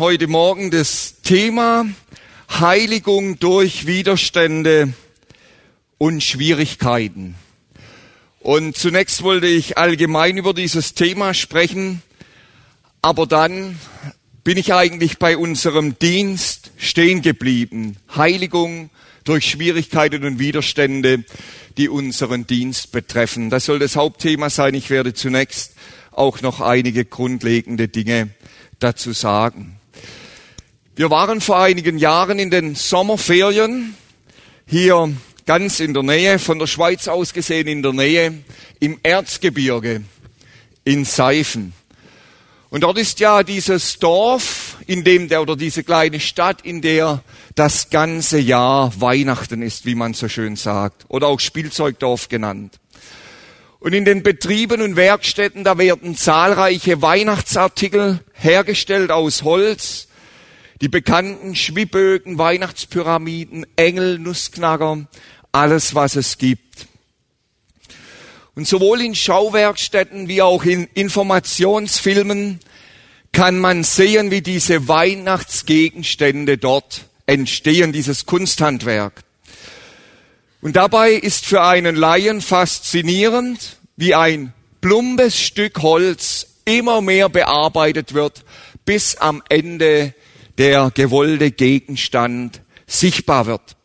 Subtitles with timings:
[0.00, 1.84] Heute Morgen das Thema
[2.48, 4.94] Heiligung durch Widerstände
[5.98, 7.34] und Schwierigkeiten.
[8.40, 12.00] Und zunächst wollte ich allgemein über dieses Thema sprechen,
[13.02, 13.78] aber dann
[14.42, 17.98] bin ich eigentlich bei unserem Dienst stehen geblieben.
[18.16, 18.88] Heiligung
[19.24, 21.24] durch Schwierigkeiten und Widerstände,
[21.76, 23.50] die unseren Dienst betreffen.
[23.50, 24.72] Das soll das Hauptthema sein.
[24.72, 25.74] Ich werde zunächst
[26.10, 28.30] auch noch einige grundlegende Dinge
[28.78, 29.76] dazu sagen.
[31.00, 33.94] Wir waren vor einigen Jahren in den Sommerferien
[34.66, 35.10] hier
[35.46, 38.44] ganz in der Nähe, von der Schweiz aus gesehen in der Nähe,
[38.80, 40.02] im Erzgebirge
[40.84, 41.72] in Seifen.
[42.68, 47.24] Und dort ist ja dieses Dorf, in dem der oder diese kleine Stadt, in der
[47.54, 52.78] das ganze Jahr Weihnachten ist, wie man so schön sagt, oder auch Spielzeugdorf genannt.
[53.78, 60.08] Und in den Betrieben und Werkstätten, da werden zahlreiche Weihnachtsartikel hergestellt aus Holz.
[60.80, 65.06] Die bekannten Schwibbögen, Weihnachtspyramiden, Engel, Nussknacker,
[65.52, 66.86] alles was es gibt.
[68.54, 72.60] Und sowohl in Schauwerkstätten wie auch in Informationsfilmen
[73.32, 79.22] kann man sehen, wie diese Weihnachtsgegenstände dort entstehen, dieses Kunsthandwerk.
[80.62, 88.14] Und dabei ist für einen Laien faszinierend, wie ein plumpes Stück Holz immer mehr bearbeitet
[88.14, 88.44] wird,
[88.84, 90.14] bis am Ende
[90.58, 93.76] der gewollte Gegenstand sichtbar wird.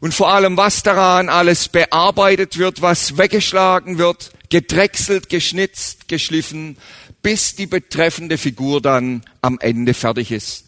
[0.00, 6.76] Und vor allem, was daran alles bearbeitet wird, was weggeschlagen wird, gedrechselt, geschnitzt, geschliffen,
[7.22, 10.66] bis die betreffende Figur dann am Ende fertig ist.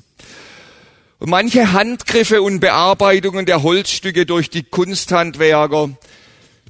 [1.19, 5.91] Und manche Handgriffe und Bearbeitungen der Holzstücke durch die Kunsthandwerker,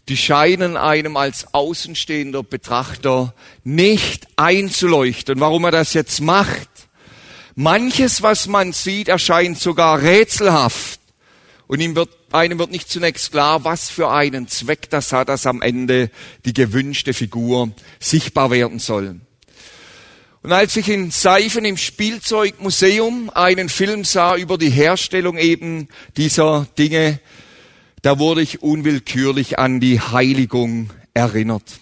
[0.09, 6.69] die scheinen einem als außenstehender Betrachter nicht einzuleuchten, warum er das jetzt macht.
[7.59, 11.01] Manches, was man sieht, erscheint sogar rätselhaft.
[11.67, 15.47] Und ihm wird, einem wird nicht zunächst klar, was für einen Zweck das hat, dass
[15.47, 16.11] am Ende
[16.45, 19.21] die gewünschte Figur sichtbar werden soll.
[20.43, 25.89] Und als ich in Seifen im Spielzeugmuseum einen Film sah über die Herstellung eben
[26.19, 27.21] dieser Dinge,
[28.03, 31.81] da wurde ich unwillkürlich an die Heiligung erinnert.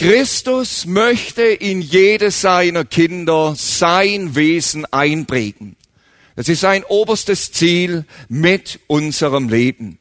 [0.00, 5.76] Christus möchte in jedes seiner Kinder sein Wesen einprägen.
[6.36, 9.98] Das ist sein oberstes Ziel mit unserem Leben.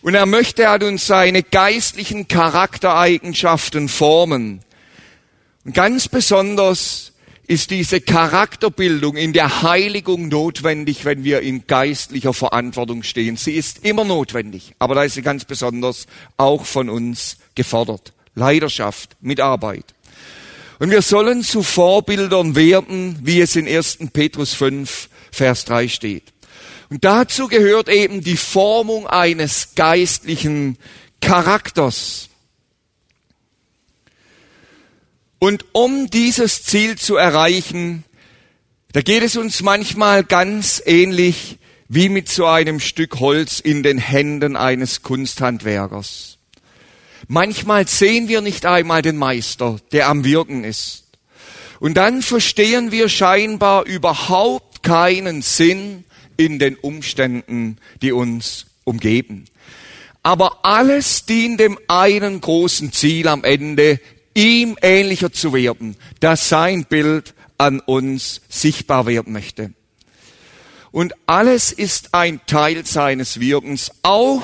[0.00, 4.60] Und er möchte an uns seine geistlichen Charaktereigenschaften formen.
[5.64, 7.12] Und ganz besonders
[7.48, 13.36] ist diese Charakterbildung in der Heiligung notwendig, wenn wir in geistlicher Verantwortung stehen.
[13.36, 16.06] Sie ist immer notwendig, aber da ist sie ganz besonders
[16.36, 18.12] auch von uns gefordert.
[18.34, 19.84] Leidenschaft, Mitarbeit.
[20.78, 23.98] Und wir sollen zu Vorbildern werden, wie es in 1.
[24.12, 26.32] Petrus 5, Vers 3 steht.
[26.88, 30.76] Und dazu gehört eben die Formung eines geistlichen
[31.20, 32.30] Charakters.
[35.38, 38.04] Und um dieses Ziel zu erreichen,
[38.92, 41.58] da geht es uns manchmal ganz ähnlich
[41.88, 46.38] wie mit so einem Stück Holz in den Händen eines Kunsthandwerkers.
[47.32, 51.04] Manchmal sehen wir nicht einmal den Meister, der am Wirken ist.
[51.78, 56.02] Und dann verstehen wir scheinbar überhaupt keinen Sinn
[56.36, 59.44] in den Umständen, die uns umgeben.
[60.24, 64.00] Aber alles dient dem einen großen Ziel am Ende,
[64.34, 69.72] ihm ähnlicher zu werden, dass sein Bild an uns sichtbar werden möchte.
[70.90, 74.42] Und alles ist ein Teil seines Wirkens, auch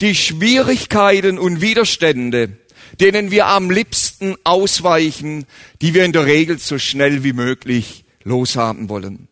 [0.00, 2.58] die Schwierigkeiten und Widerstände,
[3.00, 5.46] denen wir am liebsten ausweichen,
[5.80, 9.28] die wir in der Regel so schnell wie möglich loshaben wollen.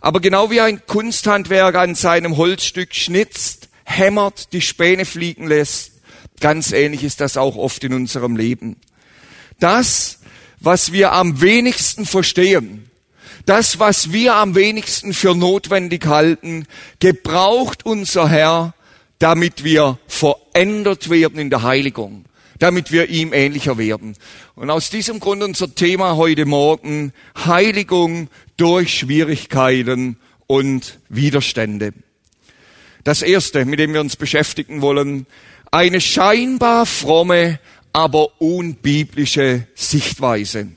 [0.00, 5.92] Aber genau wie ein Kunsthandwerker an seinem Holzstück schnitzt, hämmert, die Späne fliegen lässt,
[6.40, 8.76] ganz ähnlich ist das auch oft in unserem Leben
[9.58, 10.18] das,
[10.60, 12.90] was wir am wenigsten verstehen,
[13.46, 16.66] das, was wir am wenigsten für notwendig halten,
[16.98, 18.74] gebraucht unser Herr,
[19.18, 22.24] damit wir verändert werden in der Heiligung,
[22.58, 24.16] damit wir ihm ähnlicher werden.
[24.54, 31.92] Und aus diesem Grund unser Thema heute Morgen Heiligung durch Schwierigkeiten und Widerstände.
[33.04, 35.26] Das erste, mit dem wir uns beschäftigen wollen,
[35.70, 37.58] eine scheinbar fromme,
[37.92, 40.68] aber unbiblische Sichtweise.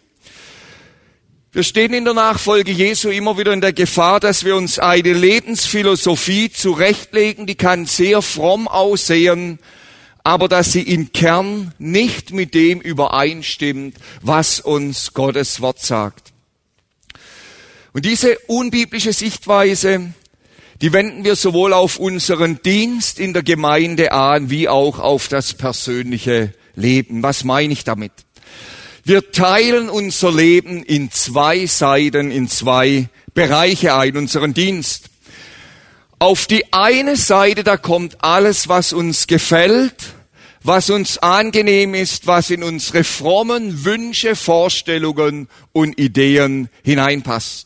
[1.53, 5.11] Wir stehen in der Nachfolge Jesu immer wieder in der Gefahr, dass wir uns eine
[5.11, 9.59] Lebensphilosophie zurechtlegen, die kann sehr fromm aussehen,
[10.23, 16.31] aber dass sie im Kern nicht mit dem übereinstimmt, was uns Gottes Wort sagt.
[17.91, 20.13] Und diese unbiblische Sichtweise,
[20.79, 25.53] die wenden wir sowohl auf unseren Dienst in der Gemeinde an, wie auch auf das
[25.53, 27.23] persönliche Leben.
[27.23, 28.13] Was meine ich damit?
[29.03, 35.09] Wir teilen unser Leben in zwei Seiten, in zwei Bereiche ein, unseren Dienst.
[36.19, 39.95] Auf die eine Seite, da kommt alles, was uns gefällt,
[40.61, 47.65] was uns angenehm ist, was in unsere frommen Wünsche, Vorstellungen und Ideen hineinpasst.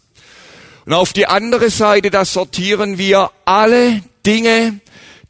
[0.86, 4.80] Und auf die andere Seite, da sortieren wir alle Dinge,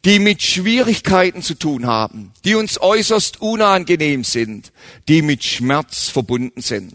[0.06, 4.72] die mit Schwierigkeiten zu tun haben, die uns äußerst unangenehm sind,
[5.08, 6.94] die mit Schmerz verbunden sind.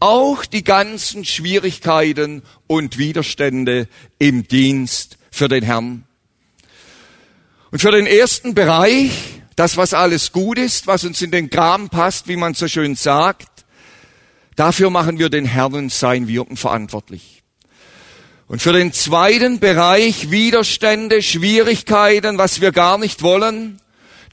[0.00, 3.88] Auch die ganzen Schwierigkeiten und Widerstände
[4.18, 6.04] im Dienst für den Herrn.
[7.70, 9.12] Und für den ersten Bereich,
[9.56, 12.96] das was alles gut ist, was uns in den Kram passt, wie man so schön
[12.96, 13.64] sagt,
[14.56, 17.42] dafür machen wir den Herrn und sein Wirken verantwortlich.
[18.48, 23.80] Und für den zweiten Bereich Widerstände, Schwierigkeiten, was wir gar nicht wollen,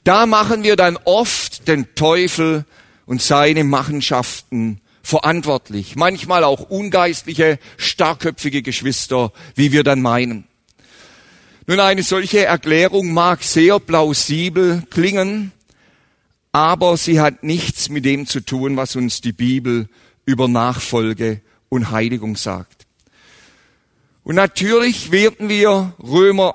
[0.04, 2.64] da machen wir dann oft den Teufel
[3.06, 5.96] und seine Machenschaften verantwortlich.
[5.96, 10.44] Manchmal auch ungeistliche, starkköpfige Geschwister, wie wir dann meinen.
[11.66, 15.50] Nun, eine solche Erklärung mag sehr plausibel klingen,
[16.52, 19.88] aber sie hat nichts mit dem zu tun, was uns die Bibel
[20.24, 22.73] über Nachfolge und Heiligung sagt.
[24.24, 26.54] Und natürlich werden wir Römer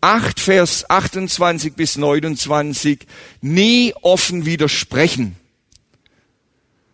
[0.00, 3.00] 8, Vers 28 bis 29
[3.42, 5.36] nie offen widersprechen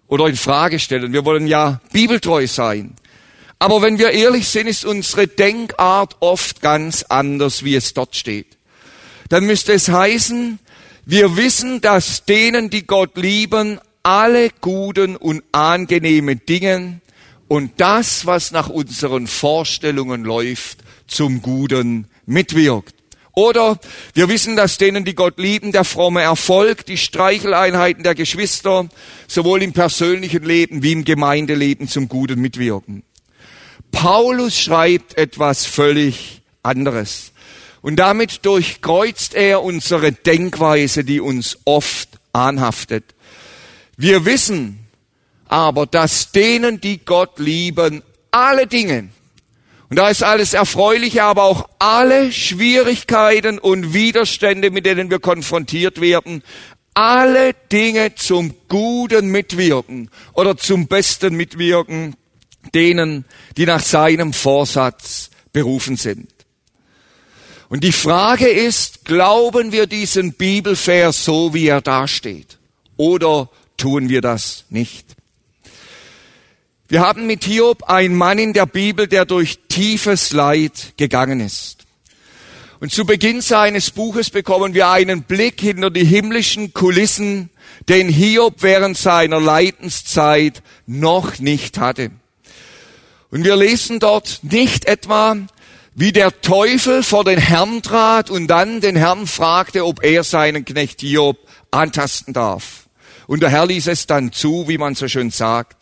[0.09, 1.13] oder in Frage stellen.
[1.13, 2.95] Wir wollen ja bibeltreu sein.
[3.61, 8.59] Aber wenn wir ehrlich sind, ist unsere Denkart oft ganz anders, wie es dort steht.
[9.29, 10.59] Dann müsste es heißen,
[11.07, 17.01] wir wissen, dass denen, die Gott lieben, alle guten und angenehmen Dinge
[17.49, 22.95] und das, was nach unseren Vorstellungen läuft, zum Guten mitwirkt.
[23.33, 23.79] Oder
[24.15, 28.89] wir wissen, dass denen, die Gott lieben, der fromme Erfolg, die Streicheleinheiten der Geschwister,
[29.29, 33.05] sowohl im persönlichen Leben wie im Gemeindeleben zum Guten mitwirken.
[33.93, 37.33] Paulus schreibt etwas völlig anderes.
[37.81, 43.05] Und damit durchkreuzt er unsere Denkweise, die uns oft anhaftet.
[43.97, 44.88] Wir wissen,
[45.49, 49.11] aber dass denen, die Gott lieben, alle Dinge,
[49.91, 56.01] und da ist alles Erfreuliche, aber auch alle Schwierigkeiten und Widerstände, mit denen wir konfrontiert
[56.01, 56.43] werden,
[56.93, 62.17] alle Dinge zum Guten mitwirken oder zum Besten mitwirken,
[62.75, 63.25] denen,
[63.57, 66.29] die nach seinem Vorsatz berufen sind.
[67.71, 72.59] Und die Frage ist, glauben wir diesen Bibelvers so, wie er dasteht?
[72.97, 75.18] Oder tun wir das nicht?
[76.91, 81.85] Wir haben mit Hiob einen Mann in der Bibel, der durch tiefes Leid gegangen ist.
[82.81, 87.51] Und zu Beginn seines Buches bekommen wir einen Blick hinter die himmlischen Kulissen,
[87.91, 92.11] den Hiob während seiner Leidenszeit noch nicht hatte.
[93.31, 95.37] Und wir lesen dort nicht etwa,
[95.95, 100.65] wie der Teufel vor den Herrn trat und dann den Herrn fragte, ob er seinen
[100.65, 101.37] Knecht Hiob
[101.71, 102.89] antasten darf.
[103.27, 105.78] Und der Herr ließ es dann zu, wie man so schön sagt.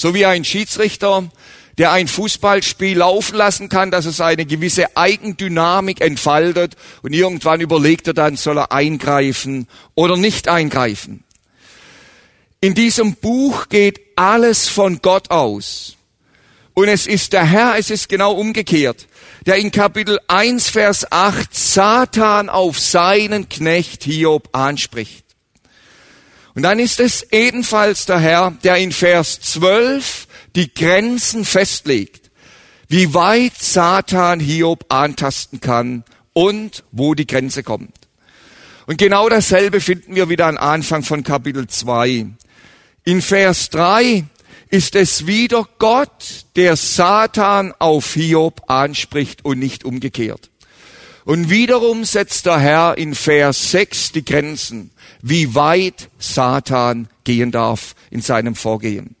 [0.00, 1.28] So wie ein Schiedsrichter,
[1.76, 8.06] der ein Fußballspiel laufen lassen kann, dass es eine gewisse Eigendynamik entfaltet und irgendwann überlegt
[8.06, 11.22] er dann, soll er eingreifen oder nicht eingreifen.
[12.62, 15.96] In diesem Buch geht alles von Gott aus.
[16.72, 19.06] Und es ist der Herr, es ist genau umgekehrt,
[19.44, 25.29] der in Kapitel 1, Vers 8 Satan auf seinen Knecht Hiob anspricht.
[26.54, 30.26] Und dann ist es ebenfalls der Herr, der in Vers 12
[30.56, 32.30] die Grenzen festlegt,
[32.88, 37.94] wie weit Satan Hiob antasten kann und wo die Grenze kommt.
[38.86, 42.26] Und genau dasselbe finden wir wieder am Anfang von Kapitel 2.
[43.04, 44.24] In Vers 3
[44.70, 50.49] ist es wieder Gott, der Satan auf Hiob anspricht und nicht umgekehrt.
[51.30, 54.90] Und wiederum setzt der Herr in Vers 6 die Grenzen,
[55.22, 59.14] wie weit Satan gehen darf in seinem Vorgehen.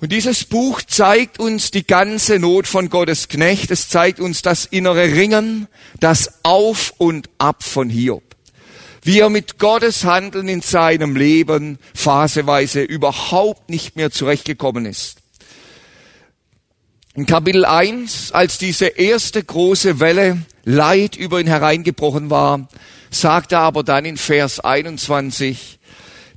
[0.00, 3.72] Und dieses Buch zeigt uns die ganze Not von Gottes Knecht.
[3.72, 5.66] Es zeigt uns das innere Ringen,
[5.98, 8.22] das Auf und Ab von Hiob.
[9.02, 15.19] Wie er mit Gottes Handeln in seinem Leben phaseweise überhaupt nicht mehr zurechtgekommen ist.
[17.14, 22.68] In Kapitel 1, als diese erste große Welle Leid über ihn hereingebrochen war,
[23.10, 25.80] sagt er aber dann in Vers 21,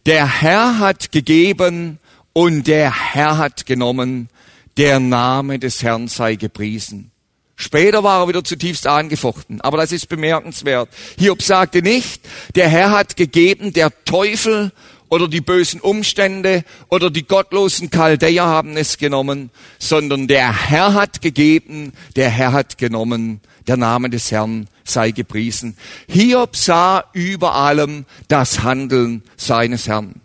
[0.07, 1.99] der Herr hat gegeben
[2.33, 4.29] und der Herr hat genommen,
[4.77, 7.11] der Name des Herrn sei gepriesen.
[7.55, 10.89] Später war er wieder zutiefst angefochten, aber das ist bemerkenswert.
[11.19, 12.23] Hiob sagte nicht,
[12.55, 14.71] der Herr hat gegeben, der Teufel
[15.13, 21.21] oder die bösen Umstände oder die gottlosen Chaldäer haben es genommen, sondern der Herr hat
[21.21, 25.77] gegeben, der Herr hat genommen, der Name des Herrn sei gepriesen.
[26.07, 30.15] Hiob sah über allem das Handeln seines Herrn.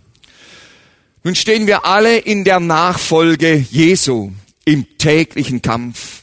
[1.23, 4.33] Nun stehen wir alle in der Nachfolge Jesu
[4.64, 6.17] im täglichen Kampf.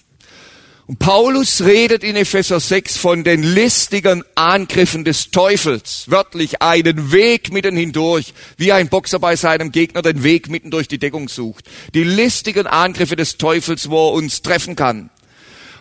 [0.87, 6.03] Und Paulus redet in Epheser 6 von den listigen Angriffen des Teufels.
[6.11, 10.87] Wörtlich einen Weg mitten hindurch, wie ein Boxer bei seinem Gegner den Weg mitten durch
[10.87, 11.65] die Deckung sucht.
[11.95, 15.09] Die listigen Angriffe des Teufels, wo er uns treffen kann.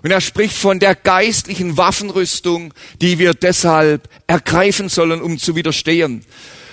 [0.02, 6.24] Und er spricht von der geistlichen Waffenrüstung, die wir deshalb ergreifen sollen, um zu widerstehen.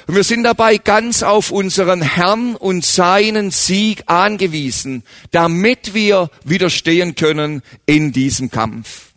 [0.08, 7.16] Und wir sind dabei ganz auf unseren Herrn und seinen Sieg angewiesen, damit wir widerstehen
[7.16, 9.12] können in diesem Kampf.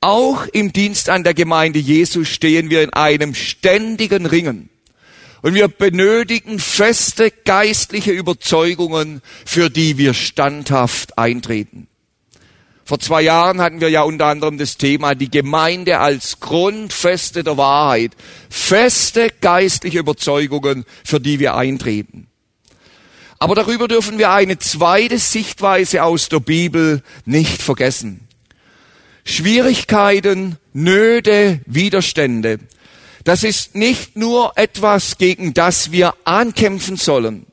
[0.00, 4.68] Auch im Dienst an der Gemeinde Jesu stehen wir in einem ständigen Ringen.
[5.42, 11.88] Und wir benötigen feste geistliche Überzeugungen, für die wir standhaft eintreten.
[12.92, 17.56] Vor zwei Jahren hatten wir ja unter anderem das Thema die Gemeinde als Grundfeste der
[17.56, 18.12] Wahrheit.
[18.50, 22.26] Feste geistliche Überzeugungen, für die wir eintreten.
[23.38, 28.28] Aber darüber dürfen wir eine zweite Sichtweise aus der Bibel nicht vergessen.
[29.24, 32.58] Schwierigkeiten, Nöte, Widerstände.
[33.24, 37.46] Das ist nicht nur etwas, gegen das wir ankämpfen sollen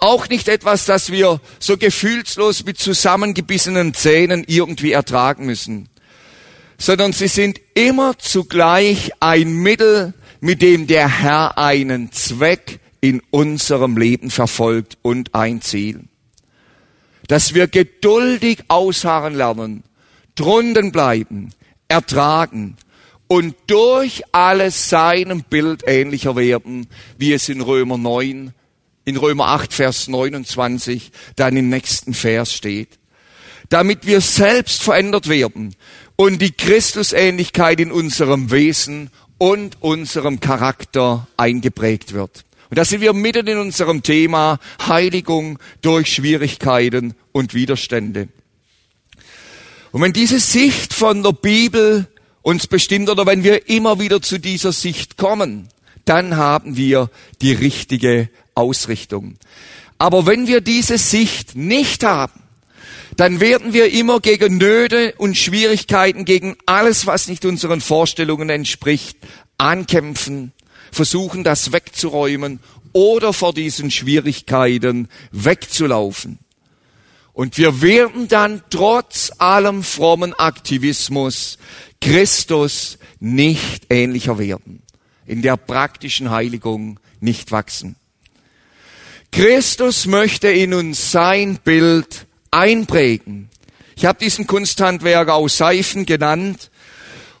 [0.00, 5.88] auch nicht etwas, das wir so gefühlslos mit zusammengebissenen Zähnen irgendwie ertragen müssen,
[6.78, 13.96] sondern sie sind immer zugleich ein Mittel, mit dem der Herr einen Zweck in unserem
[13.96, 16.04] Leben verfolgt und ein Ziel.
[17.28, 19.84] Dass wir geduldig ausharren lernen,
[20.34, 21.50] drunten bleiben,
[21.88, 22.76] ertragen
[23.28, 26.88] und durch alles seinem Bild ähnlicher werden,
[27.18, 28.54] wie es in Römer 9
[29.10, 32.98] in Römer 8, Vers 29 dann im nächsten Vers steht.
[33.68, 35.74] Damit wir selbst verändert werden
[36.16, 42.44] und die Christusähnlichkeit in unserem Wesen und unserem Charakter eingeprägt wird.
[42.70, 48.28] Und da sind wir mitten in unserem Thema Heiligung durch Schwierigkeiten und Widerstände.
[49.90, 52.06] Und wenn diese Sicht von der Bibel
[52.42, 55.68] uns bestimmt oder wenn wir immer wieder zu dieser Sicht kommen,
[56.04, 57.10] dann haben wir
[57.42, 58.28] die richtige
[58.60, 59.36] Ausrichtung.
[59.98, 62.40] Aber wenn wir diese Sicht nicht haben,
[63.16, 69.18] dann werden wir immer gegen Nöte und Schwierigkeiten, gegen alles, was nicht unseren Vorstellungen entspricht,
[69.58, 70.52] ankämpfen,
[70.90, 72.60] versuchen, das wegzuräumen
[72.92, 76.38] oder vor diesen Schwierigkeiten wegzulaufen.
[77.32, 81.58] Und wir werden dann trotz allem frommen Aktivismus
[82.00, 84.82] Christus nicht ähnlicher werden,
[85.26, 87.96] in der praktischen Heiligung nicht wachsen.
[89.32, 93.48] Christus möchte in uns sein Bild einprägen.
[93.94, 96.70] Ich habe diesen Kunsthandwerker aus Seifen genannt.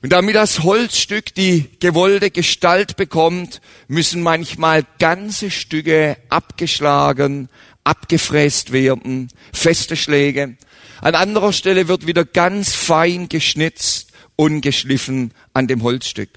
[0.02, 7.48] Und damit das Holzstück die gewollte Gestalt bekommt, müssen manchmal ganze Stücke abgeschlagen,
[7.84, 10.56] abgefräst werden, feste Schläge.
[11.02, 16.30] An anderer Stelle wird wieder ganz fein geschnitzt und geschliffen an dem Holzstück.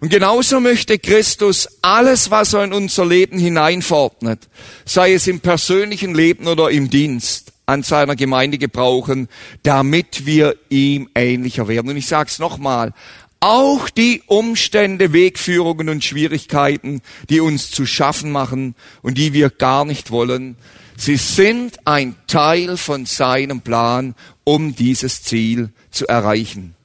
[0.00, 4.48] Und genauso möchte Christus alles, was er in unser Leben hineinverordnet,
[4.84, 9.28] sei es im persönlichen Leben oder im Dienst, an seiner Gemeinde gebrauchen,
[9.62, 11.90] damit wir ihm ähnlicher werden.
[11.90, 12.92] Und ich sage es nochmal,
[13.40, 19.84] auch die Umstände, Wegführungen und Schwierigkeiten, die uns zu schaffen machen und die wir gar
[19.84, 20.56] nicht wollen,
[20.96, 26.75] sie sind ein Teil von seinem Plan, um dieses Ziel zu erreichen.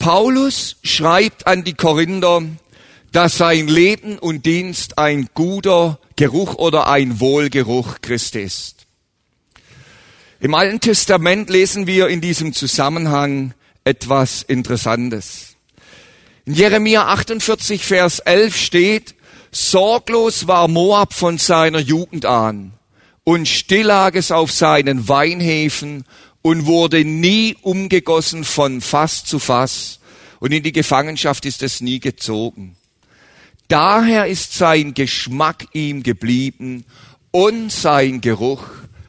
[0.00, 2.42] Paulus schreibt an die Korinther,
[3.12, 8.86] dass sein Leben und Dienst ein guter Geruch oder ein Wohlgeruch Christi ist.
[10.40, 13.52] Im Alten Testament lesen wir in diesem Zusammenhang
[13.84, 15.56] etwas Interessantes.
[16.46, 19.14] In Jeremia 48, Vers 11 steht,
[19.52, 22.72] Sorglos war Moab von seiner Jugend an
[23.24, 26.04] und still lag es auf seinen Weinhäfen
[26.42, 30.00] und wurde nie umgegossen von Fass zu Fass
[30.38, 32.76] und in die Gefangenschaft ist es nie gezogen.
[33.68, 36.84] Daher ist sein Geschmack ihm geblieben
[37.30, 38.64] und sein Geruch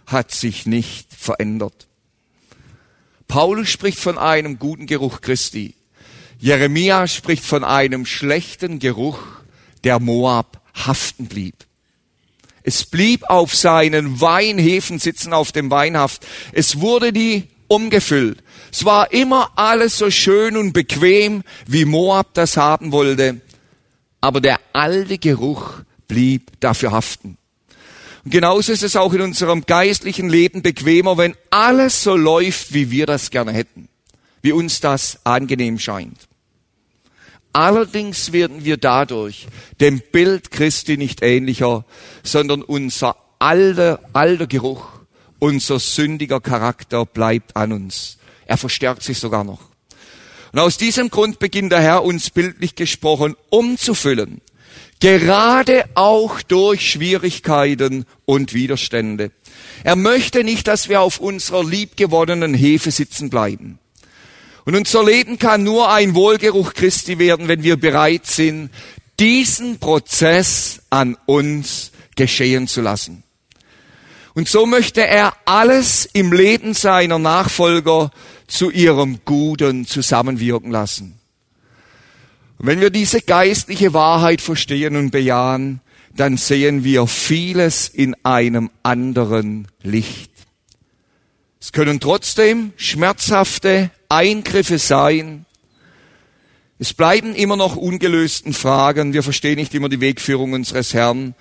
[0.05, 1.87] hat sich nicht verändert.
[3.27, 5.73] Paulus spricht von einem guten Geruch Christi.
[6.37, 9.19] Jeremia spricht von einem schlechten Geruch,
[9.83, 11.55] der Moab haften blieb.
[12.63, 16.25] Es blieb auf seinen Weinhefen sitzen, auf dem Weinhaft.
[16.51, 18.43] Es wurde nie umgefüllt.
[18.71, 23.41] Es war immer alles so schön und bequem, wie Moab das haben wollte.
[24.19, 27.37] Aber der alte Geruch blieb dafür haften.
[28.23, 32.91] Und genauso ist es auch in unserem geistlichen Leben bequemer, wenn alles so läuft, wie
[32.91, 33.89] wir das gerne hätten,
[34.41, 36.27] wie uns das angenehm scheint.
[37.53, 39.47] Allerdings werden wir dadurch
[39.79, 41.85] dem Bild Christi nicht ähnlicher,
[42.23, 44.85] sondern unser alter, alter Geruch,
[45.39, 48.17] unser sündiger Charakter bleibt an uns.
[48.45, 49.61] Er verstärkt sich sogar noch.
[50.53, 54.41] Und aus diesem Grund beginnt der Herr uns bildlich gesprochen umzufüllen.
[54.99, 59.31] Gerade auch durch Schwierigkeiten und Widerstände.
[59.83, 63.79] Er möchte nicht, dass wir auf unserer liebgewonnenen Hefe sitzen bleiben.
[64.65, 68.69] Und unser Leben kann nur ein Wohlgeruch Christi werden, wenn wir bereit sind,
[69.19, 73.23] diesen Prozess an uns geschehen zu lassen.
[74.33, 78.11] Und so möchte er alles im Leben seiner Nachfolger
[78.47, 81.19] zu ihrem Guten zusammenwirken lassen.
[82.57, 85.81] Und wenn wir diese geistliche Wahrheit verstehen und bejahen,
[86.15, 90.31] dann sehen wir vieles in einem anderen Licht.
[91.59, 95.45] Es können trotzdem schmerzhafte Eingriffe sein.
[96.79, 99.13] Es bleiben immer noch ungelösten Fragen.
[99.13, 101.35] Wir verstehen nicht immer die Wegführung unseres Herrn.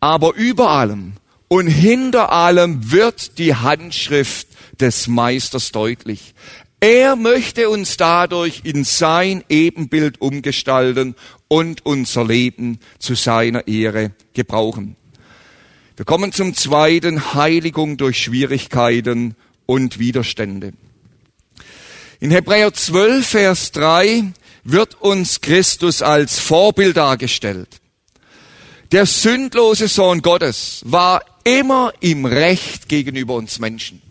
[0.00, 1.14] Aber über allem
[1.48, 4.48] und hinter allem wird die Handschrift
[4.80, 6.34] des Meisters deutlich.
[6.80, 11.16] Er möchte uns dadurch in sein Ebenbild umgestalten
[11.48, 14.96] und unser Leben zu seiner Ehre gebrauchen.
[15.96, 19.34] Wir kommen zum zweiten, Heiligung durch Schwierigkeiten
[19.66, 20.72] und Widerstände.
[22.20, 24.32] In Hebräer 12, Vers 3
[24.64, 27.68] wird uns Christus als Vorbild dargestellt.
[28.90, 34.02] Der sündlose Sohn Gottes war immer im Recht gegenüber uns Menschen.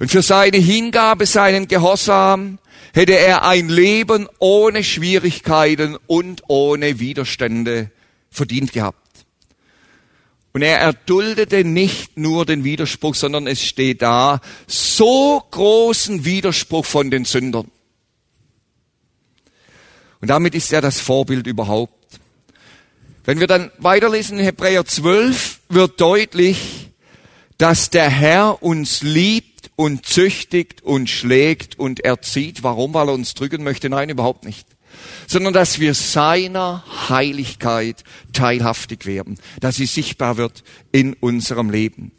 [0.00, 2.58] Und für seine Hingabe, seinen Gehorsam,
[2.92, 7.92] hätte er ein Leben ohne Schwierigkeiten und ohne Widerstände
[8.32, 8.98] verdient gehabt.
[10.52, 17.10] Und er erduldete nicht nur den Widerspruch, sondern es steht da, so großen Widerspruch von
[17.10, 17.70] den Sündern.
[20.20, 22.20] Und damit ist er das Vorbild überhaupt.
[23.24, 26.90] Wenn wir dann weiterlesen in Hebräer 12, wird deutlich,
[27.56, 32.62] dass der Herr uns liebt und züchtigt und schlägt und erzieht.
[32.62, 32.92] Warum?
[32.94, 33.88] Weil er uns drücken möchte?
[33.88, 34.71] Nein, überhaupt nicht
[35.26, 42.12] sondern dass wir seiner Heiligkeit teilhaftig werden, dass sie sichtbar wird in unserem Leben.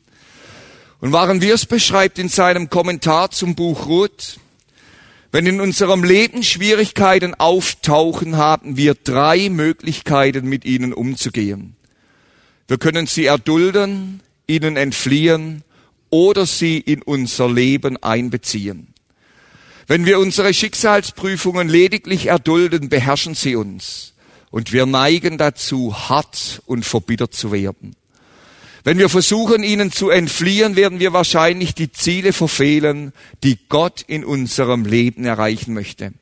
[1.00, 4.40] Und waren wir es beschreibt in seinem Kommentar zum Buch Ruth,
[5.34, 11.76] wenn in unserem Leben Schwierigkeiten auftauchen, haben wir drei Möglichkeiten, mit ihnen umzugehen.
[12.68, 15.64] Wir können sie erdulden, ihnen entfliehen
[16.12, 18.93] oder sie in unser Leben einbeziehen.
[19.94, 24.16] Wenn wir unsere Schicksalsprüfungen lediglich erdulden, beherrschen sie uns.
[24.50, 27.96] Und wir neigen dazu, hart und verbittert zu werden.
[28.84, 34.26] Wenn wir versuchen, ihnen zu entfliehen, werden wir wahrscheinlich die Ziele verfehlen, die Gott in
[34.26, 36.14] unserem Leben erreichen möchte.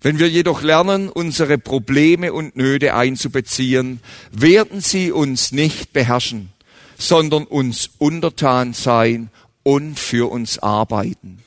[0.00, 4.00] Wenn wir jedoch lernen, unsere Probleme und Nöte einzubeziehen,
[4.32, 6.48] werden sie uns nicht beherrschen,
[6.96, 9.28] sondern uns untertan sein
[9.64, 11.42] und für uns arbeiten.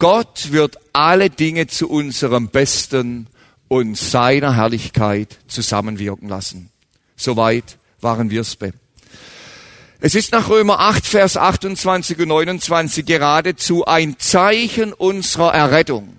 [0.00, 3.26] Gott wird alle Dinge zu unserem Besten
[3.68, 6.70] und seiner Herrlichkeit zusammenwirken lassen.
[7.16, 8.56] Soweit waren wir es.
[10.00, 16.16] Es ist nach Römer 8, Vers 28 und 29 geradezu ein Zeichen unserer Errettung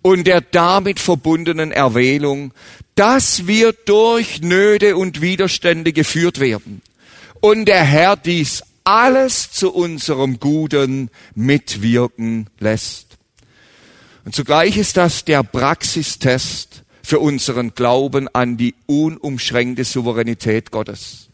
[0.00, 2.54] und der damit verbundenen Erwählung,
[2.94, 6.80] dass wir durch Nöte und Widerstände geführt werden
[7.40, 13.07] und der Herr dies alles zu unserem Guten mitwirken lässt.
[14.28, 21.30] Und zugleich ist das der Praxistest für unseren Glauben an die unumschränkte Souveränität Gottes.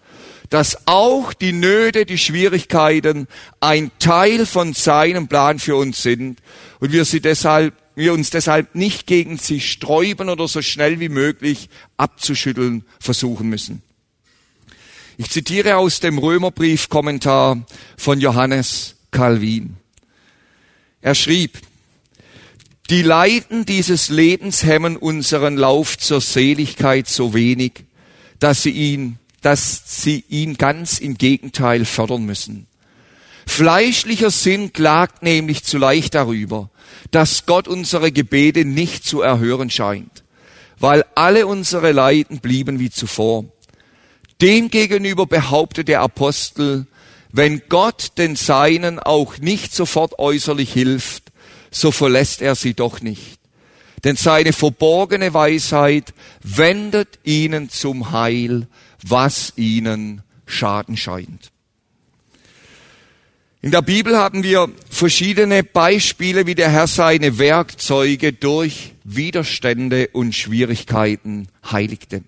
[0.49, 3.27] dass auch die Nöte, die Schwierigkeiten
[3.59, 6.41] ein Teil von seinem Plan für uns sind
[6.79, 11.09] und wir sie deshalb wir uns deshalb nicht gegen sie sträuben oder so schnell wie
[11.09, 13.83] möglich abzuschütteln versuchen müssen.
[15.17, 19.79] Ich zitiere aus dem Römerbrief-Kommentar von Johannes Calvin.
[21.01, 21.59] Er schrieb,
[22.91, 27.85] die Leiden dieses Lebens hemmen unseren Lauf zur Seligkeit so wenig,
[28.39, 32.67] dass sie ihn, dass sie ihn ganz im Gegenteil fördern müssen.
[33.47, 36.71] Fleischlicher Sinn klagt nämlich zu leicht darüber,
[37.11, 40.25] dass Gott unsere Gebete nicht zu erhören scheint,
[40.79, 43.45] weil alle unsere Leiden blieben wie zuvor.
[44.41, 46.87] Demgegenüber behauptet der Apostel,
[47.33, 51.24] wenn Gott den Seinen auch nicht sofort äußerlich hilft,
[51.75, 53.39] so verlässt er sie doch nicht.
[54.05, 58.69] Denn seine verborgene Weisheit wendet ihnen zum Heil,
[59.03, 61.51] was ihnen Schaden scheint.
[63.63, 70.35] In der Bibel haben wir verschiedene Beispiele, wie der Herr seine Werkzeuge durch Widerstände und
[70.35, 72.25] Schwierigkeiten heiligte.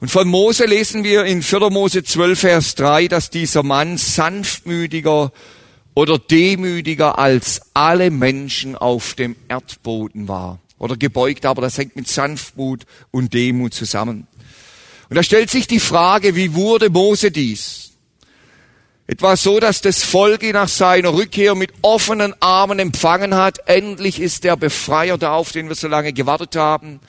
[0.00, 1.70] Und von Mose lesen wir in 4.
[1.70, 5.32] Mose 12, Vers 3, dass dieser Mann sanftmütiger
[5.98, 10.60] oder demütiger als alle Menschen auf dem Erdboden war.
[10.78, 14.28] Oder gebeugt, aber das hängt mit Sanftmut und Demut zusammen.
[15.10, 17.94] Und da stellt sich die Frage, wie wurde Mose dies?
[19.08, 23.58] Etwa so, dass das Volk ihn nach seiner Rückkehr mit offenen Armen empfangen hat.
[23.66, 27.00] Endlich ist der Befreier da, auf den wir so lange gewartet haben.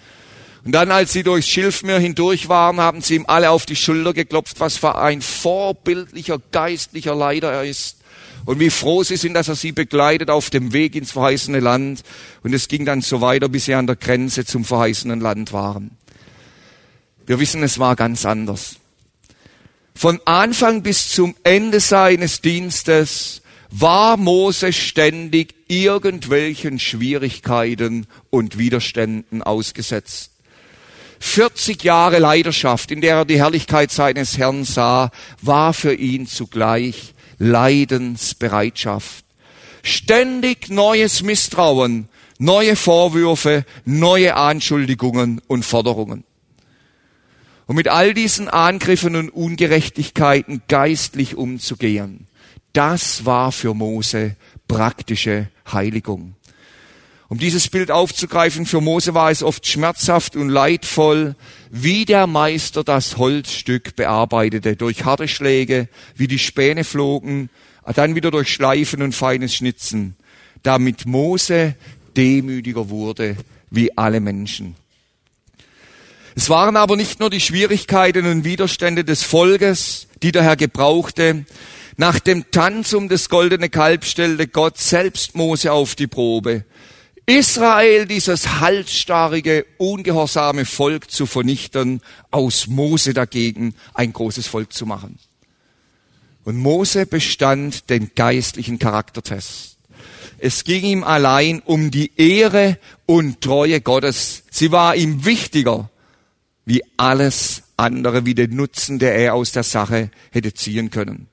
[0.66, 4.14] Und dann, als sie durchs Schilfmeer hindurch waren, haben sie ihm alle auf die Schulter
[4.14, 7.99] geklopft, was für ein vorbildlicher geistlicher Leiter er ist.
[8.46, 12.04] Und wie froh sie sind, dass er sie begleitet auf dem Weg ins verheißene Land.
[12.44, 15.92] Und es ging dann so weiter, bis sie an der Grenze zum verheißenen Land waren.
[17.26, 18.78] Wir wissen, es war ganz anders.
[19.94, 30.32] Von Anfang bis zum Ende seines Dienstes war Mose ständig irgendwelchen Schwierigkeiten und Widerständen ausgesetzt.
[31.20, 37.14] 40 Jahre Leidenschaft, in der er die Herrlichkeit seines Herrn sah, war für ihn zugleich
[37.40, 39.26] Leidensbereitschaft.
[39.82, 46.24] Ständig neues Misstrauen, neue Vorwürfe, neue Anschuldigungen und Forderungen.
[47.66, 52.28] Und mit all diesen Angriffen und Ungerechtigkeiten geistlich umzugehen,
[52.74, 54.36] das war für Mose
[54.68, 56.36] praktische Heiligung.
[57.28, 61.36] Um dieses Bild aufzugreifen, für Mose war es oft schmerzhaft und leidvoll,
[61.70, 67.50] wie der Meister das Holzstück bearbeitete, durch harte Schläge, wie die Späne flogen,
[67.96, 70.16] dann wieder durch Schleifen und feines Schnitzen,
[70.64, 71.76] damit Mose
[72.18, 73.38] demütiger wurde
[73.70, 74.76] wie alle Menschen.
[76.36, 81.46] Es waren aber nicht nur die Schwierigkeiten und Widerstände des Volkes, die der Herr gebrauchte.
[81.98, 86.64] Nach dem Tanz um das goldene Kalb stellte Gott selbst Mose auf die Probe.
[87.30, 95.20] Israel, dieses halsstarrige, ungehorsame Volk zu vernichten, aus Mose dagegen ein großes Volk zu machen.
[96.44, 99.78] Und Mose bestand den geistlichen Charaktertest.
[100.40, 104.42] Es ging ihm allein um die Ehre und Treue Gottes.
[104.50, 105.92] Sie war ihm wichtiger
[106.66, 111.28] wie alles andere, wie den Nutzen, der er aus der Sache hätte ziehen können.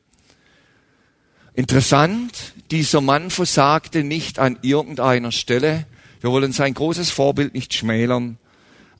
[1.54, 5.86] Interessant, dieser Mann versagte nicht an irgendeiner Stelle.
[6.20, 8.38] Wir wollen sein großes Vorbild nicht schmälern.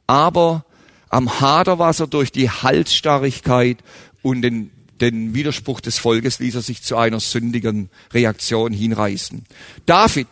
[0.07, 0.65] Aber
[1.09, 3.79] am Haderwasser durch die Halsstarrigkeit
[4.23, 9.45] und den, den Widerspruch des Volkes ließ er sich zu einer sündigen Reaktion hinreißen.
[9.87, 10.29] David,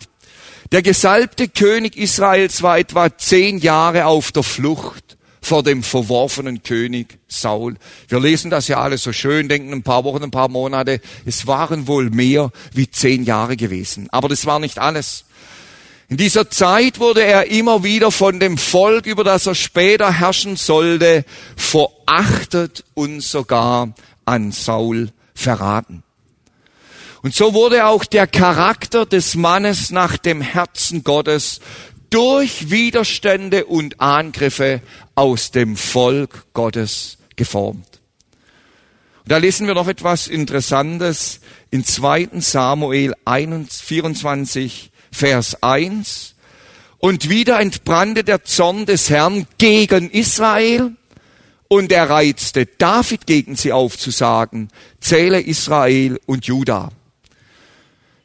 [0.73, 7.19] der gesalbte König Israels, war etwa zehn Jahre auf der Flucht vor dem verworfenen König
[7.29, 7.77] Saul.
[8.09, 11.01] Wir lesen das ja alles so schön, denken ein paar Wochen, ein paar Monate.
[11.27, 14.09] Es waren wohl mehr wie zehn Jahre gewesen.
[14.11, 15.25] Aber das war nicht alles.
[16.09, 20.57] In dieser Zeit wurde er immer wieder von dem Volk, über das er später herrschen
[20.57, 21.25] sollte,
[21.57, 23.93] verachtet und sogar
[24.25, 26.03] an Saul verraten.
[27.23, 31.61] Und so wurde auch der Charakter des Mannes nach dem Herzen Gottes
[32.14, 34.81] durch Widerstände und Angriffe
[35.16, 38.00] aus dem Volk Gottes geformt.
[39.24, 41.40] Und da lesen wir noch etwas Interessantes
[41.72, 42.29] in 2.
[42.38, 46.37] Samuel 24, Vers 1.
[46.98, 50.92] Und wieder entbrannte der Zorn des Herrn gegen Israel
[51.66, 54.68] und er reizte David gegen sie aufzusagen,
[55.00, 56.92] zähle Israel und Juda.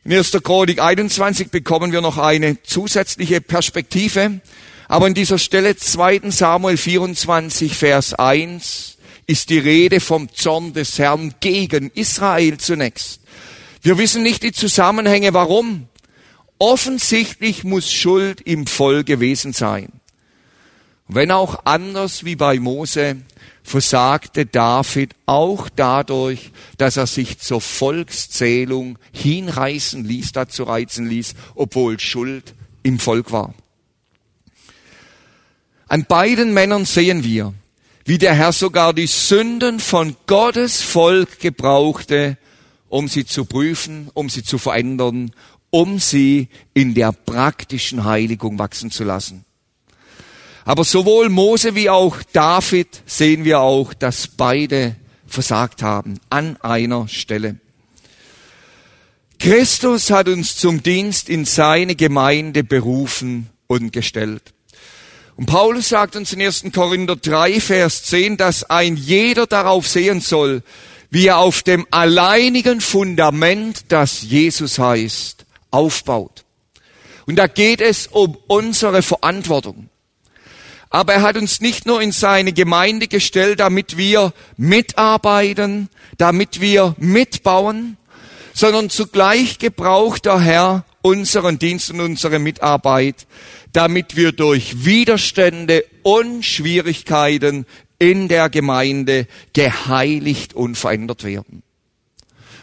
[0.06, 0.32] In 1.
[0.44, 4.40] Chronik 21 bekommen wir noch eine zusätzliche Perspektive.
[4.88, 6.32] Aber in dieser Stelle 2.
[6.32, 13.20] Samuel 24, Vers 1 ist die Rede vom Zorn des Herrn gegen Israel zunächst.
[13.82, 15.90] Wir wissen nicht die Zusammenhänge, warum.
[16.60, 19.90] Offensichtlich muss Schuld im Volk gewesen sein.
[21.10, 23.18] Wenn auch anders wie bei Mose,
[23.70, 32.00] versagte David auch dadurch, dass er sich zur Volkszählung hinreißen ließ, dazu reizen ließ, obwohl
[32.00, 33.54] Schuld im Volk war.
[35.88, 37.54] An beiden Männern sehen wir,
[38.06, 42.38] wie der Herr sogar die Sünden von Gottes Volk gebrauchte,
[42.88, 45.32] um sie zu prüfen, um sie zu verändern,
[45.70, 49.46] um sie in der praktischen Heiligung wachsen zu lassen.
[50.66, 54.96] Aber sowohl Mose wie auch David sehen wir auch, dass beide
[55.28, 57.58] versagt haben an einer Stelle.
[59.40, 64.54] Christus hat uns zum Dienst in seine Gemeinde berufen und gestellt.
[65.38, 66.66] Und Paulus sagt uns in 1.
[66.74, 70.64] Korinther 3, Vers 10, dass ein jeder darauf sehen soll,
[71.10, 76.44] wie er auf dem alleinigen Fundament, das Jesus heißt, aufbaut.
[77.26, 79.90] Und da geht es um unsere Verantwortung.
[80.90, 86.96] Aber er hat uns nicht nur in seine Gemeinde gestellt, damit wir mitarbeiten, damit wir
[86.98, 87.98] mitbauen,
[88.54, 93.28] sondern zugleich gebraucht der Herr unseren Dienst und unsere Mitarbeit,
[93.72, 97.66] damit wir durch Widerstände und Schwierigkeiten
[98.00, 101.64] in der Gemeinde geheiligt und verändert werden.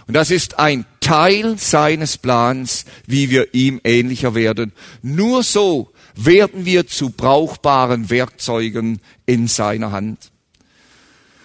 [0.06, 4.72] Und das ist ein Teil seines Plans, wie wir ihm ähnlicher werden.
[5.02, 10.30] Nur so werden wir zu brauchbaren Werkzeugen in seiner Hand.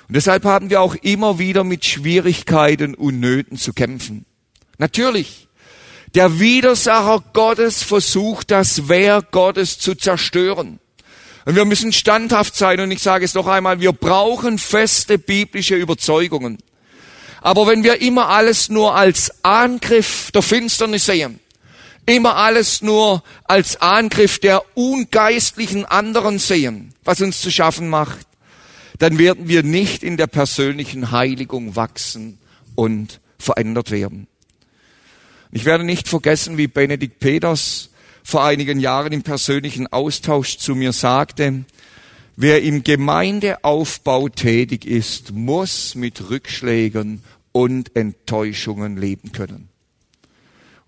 [0.07, 4.25] Und deshalb haben wir auch immer wieder mit Schwierigkeiten und Nöten zu kämpfen.
[4.77, 5.47] Natürlich,
[6.15, 10.79] der Widersacher Gottes versucht, das Werk Gottes zu zerstören.
[11.45, 12.79] Und wir müssen standhaft sein.
[12.79, 16.57] Und ich sage es noch einmal, wir brauchen feste biblische Überzeugungen.
[17.41, 21.39] Aber wenn wir immer alles nur als Angriff der Finsternis sehen,
[22.05, 28.27] immer alles nur als Angriff der ungeistlichen anderen sehen, was uns zu schaffen macht,
[28.99, 32.37] dann werden wir nicht in der persönlichen Heiligung wachsen
[32.75, 34.27] und verändert werden.
[35.51, 37.89] Ich werde nicht vergessen, wie Benedikt Peters
[38.23, 41.65] vor einigen Jahren im persönlichen Austausch zu mir sagte,
[42.35, 49.70] wer im Gemeindeaufbau tätig ist, muss mit Rückschlägen und Enttäuschungen leben können.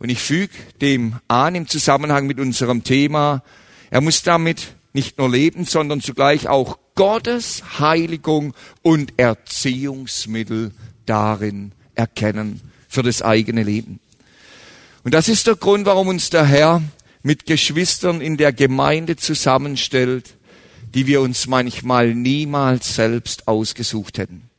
[0.04, 3.42] Und ich füge dem an im Zusammenhang mit unserem Thema,
[3.90, 10.72] er muss damit nicht nur leben, sondern zugleich auch Gottes Heiligung und Erziehungsmittel
[11.06, 14.02] darin erkennen für das eigene Leben.
[15.06, 16.84] Und das ist der Grund, warum uns der Herr
[17.22, 20.36] mit Geschwistern in der Gemeinde zusammenstellt,
[20.94, 24.50] die wir uns manchmal niemals selbst ausgesucht hätten.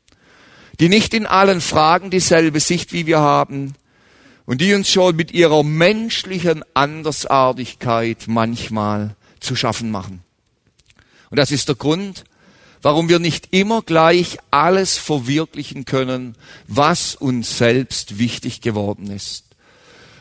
[0.81, 3.75] Die nicht in allen Fragen dieselbe Sicht wie wir haben,
[4.47, 10.23] und die uns schon mit ihrer menschlichen Andersartigkeit manchmal zu schaffen machen.
[11.31, 12.25] Und das ist der Grund,
[12.83, 16.37] warum wir nicht immer gleich alles verwirklichen können,
[16.69, 19.45] was uns selbst wichtig geworden ist.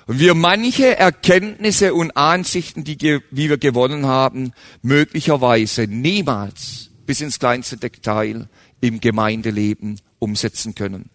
[0.06, 7.40] Und wir manche Erkenntnisse und Ansichten, die wie wir gewonnen haben, möglicherweise niemals bis ins
[7.40, 8.48] kleinste Detail
[8.82, 11.10] im Gemeindeleben umsetzen können.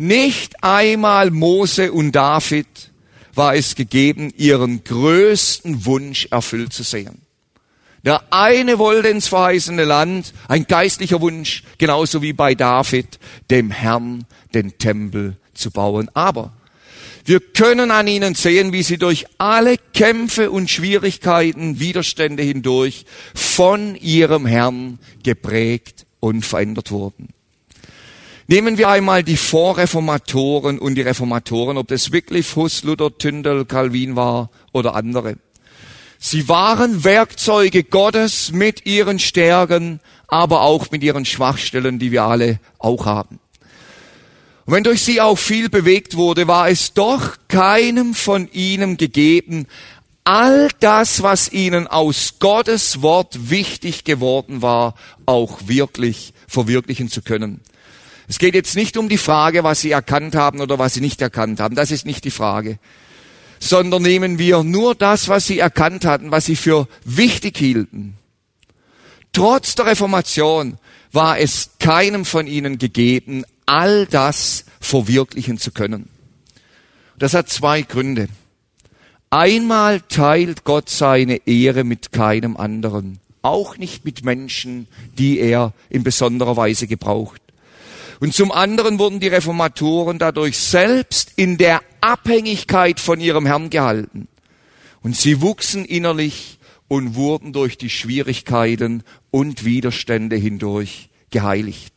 [0.00, 2.68] Nicht einmal Mose und David
[3.34, 7.22] war es gegeben, ihren größten Wunsch erfüllt zu sehen.
[8.04, 13.18] Der eine wollte ins verheißene Land, ein geistlicher Wunsch, genauso wie bei David,
[13.50, 16.08] dem Herrn den Tempel zu bauen.
[16.14, 16.52] Aber
[17.24, 23.96] wir können an ihnen sehen, wie sie durch alle Kämpfe und Schwierigkeiten, Widerstände hindurch von
[23.96, 27.30] ihrem Herrn geprägt und verändert wurden.
[28.50, 34.16] Nehmen wir einmal die Vorreformatoren und die Reformatoren, ob das Wycliffe, Huss, Luther, Tündel, Calvin
[34.16, 35.36] war oder andere.
[36.18, 42.58] Sie waren Werkzeuge Gottes mit ihren Stärken, aber auch mit ihren Schwachstellen, die wir alle
[42.78, 43.38] auch haben.
[44.64, 49.66] Und wenn durch sie auch viel bewegt wurde, war es doch keinem von ihnen gegeben,
[50.24, 54.94] all das, was ihnen aus Gottes Wort wichtig geworden war,
[55.26, 57.60] auch wirklich verwirklichen zu können.
[58.28, 61.20] Es geht jetzt nicht um die Frage, was sie erkannt haben oder was sie nicht
[61.20, 61.74] erkannt haben.
[61.74, 62.78] Das ist nicht die Frage.
[63.58, 68.16] Sondern nehmen wir nur das, was sie erkannt hatten, was sie für wichtig hielten.
[69.32, 70.78] Trotz der Reformation
[71.10, 76.08] war es keinem von ihnen gegeben, all das verwirklichen zu können.
[77.18, 78.28] Das hat zwei Gründe.
[79.30, 86.02] Einmal teilt Gott seine Ehre mit keinem anderen auch nicht mit Menschen, die er in
[86.02, 87.40] besonderer Weise gebraucht.
[88.20, 94.28] Und zum anderen wurden die Reformatoren dadurch selbst in der Abhängigkeit von ihrem Herrn gehalten.
[95.02, 101.92] Und sie wuchsen innerlich und wurden durch die Schwierigkeiten und Widerstände hindurch geheiligt.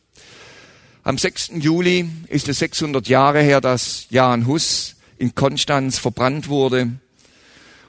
[1.02, 1.52] Am 6.
[1.54, 6.92] Juli ist es 600 Jahre her, dass Jan Hus in Konstanz verbrannt wurde.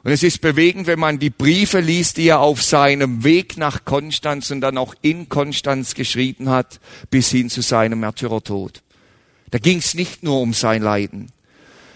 [0.03, 3.85] Und es ist bewegend, wenn man die Briefe liest, die er auf seinem Weg nach
[3.85, 8.83] Konstanz und dann auch in Konstanz geschrieben hat, bis hin zu seinem Märtyrertod.
[9.49, 11.31] Da ging es nicht nur um sein Leiden,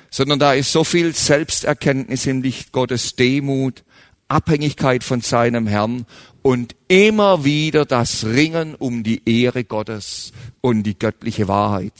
[0.09, 3.83] sondern da ist so viel Selbsterkenntnis im Licht Gottes, Demut,
[4.29, 6.05] Abhängigkeit von seinem Herrn
[6.41, 11.93] und immer wieder das Ringen um die Ehre Gottes und die göttliche Wahrheit.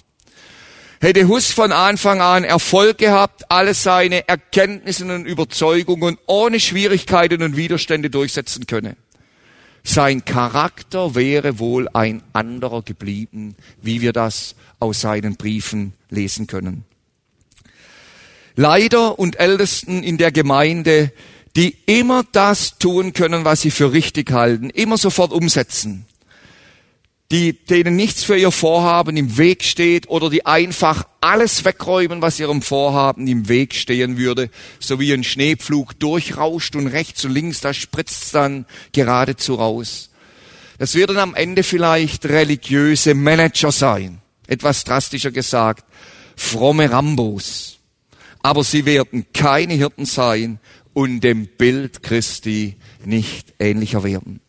[1.00, 7.56] Hätte Hus von Anfang an Erfolg gehabt, alle seine Erkenntnisse und Überzeugungen ohne Schwierigkeiten und
[7.56, 8.98] Widerstände durchsetzen könne.
[9.84, 16.84] Sein Charakter wäre wohl ein anderer geblieben, wie wir das aus seinen Briefen lesen können.
[18.56, 21.14] Leiter und Ältesten in der Gemeinde,
[21.56, 26.08] die immer das tun können, was sie für richtig halten, immer sofort umsetzen
[27.32, 32.40] die, denen nichts für ihr Vorhaben im Weg steht oder die einfach alles wegräumen, was
[32.40, 37.60] ihrem Vorhaben im Weg stehen würde, so wie ein Schneepflug durchrauscht und rechts und links,
[37.60, 40.10] da spritzt dann geradezu raus.
[40.78, 45.84] Das werden am Ende vielleicht religiöse Manager sein, etwas drastischer gesagt,
[46.38, 47.80] fromme Rambos.
[48.42, 50.60] Aber sie werden keine Hirten sein
[50.94, 54.40] und dem Bild Christi nicht ähnlicher werden.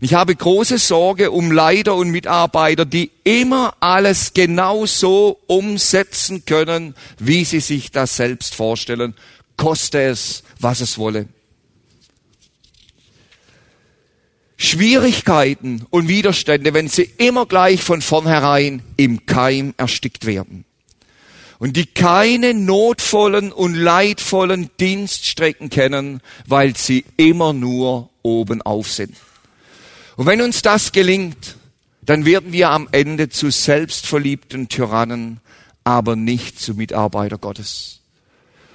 [0.00, 6.94] Ich habe große Sorge um Leiter und Mitarbeiter, die immer alles genau so umsetzen können,
[7.18, 9.14] wie sie sich das selbst vorstellen,
[9.56, 11.26] koste es, was es wolle.
[14.56, 20.64] Schwierigkeiten und Widerstände, wenn sie immer gleich von vornherein im Keim erstickt werden
[21.58, 29.14] und die keine notvollen und leidvollen Dienststrecken kennen, weil sie immer nur oben auf sind.
[30.18, 31.54] Und wenn uns das gelingt,
[32.02, 35.38] dann werden wir am Ende zu selbstverliebten Tyrannen,
[35.84, 38.00] aber nicht zu Mitarbeiter Gottes.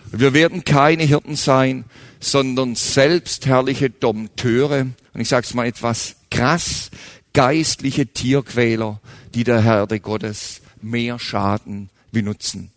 [0.10, 1.84] Wir werden keine Hirten sein,
[2.22, 4.88] sondern selbstherrliche Dompteure.
[5.14, 6.90] Und ich sage es mal etwas krass,
[7.34, 9.02] geistliche Tierquäler,
[9.36, 12.72] die der Herde Gottes mehr schaden wie nutzen.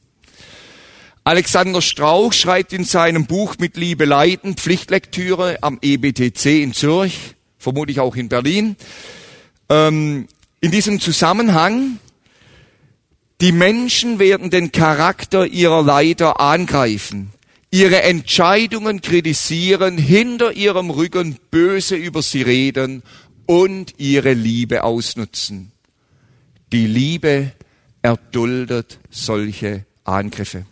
[1.23, 7.36] Alexander Strauch schreibt in seinem Buch mit Liebe Leiden, Pflichtlektüre am EBTC in Zürich,
[7.67, 8.77] vermutlich auch in Berlin.
[9.69, 10.29] Ähm,
[10.61, 11.99] in diesem Zusammenhang,
[13.41, 17.33] die Menschen werden den Charakter ihrer Leiter angreifen,
[17.73, 23.03] ihre Entscheidungen kritisieren, hinter ihrem Rücken böse über sie reden
[23.47, 25.73] und ihre Liebe ausnutzen.
[26.73, 27.51] Die Liebe
[28.01, 30.67] erduldet solche Angriffe.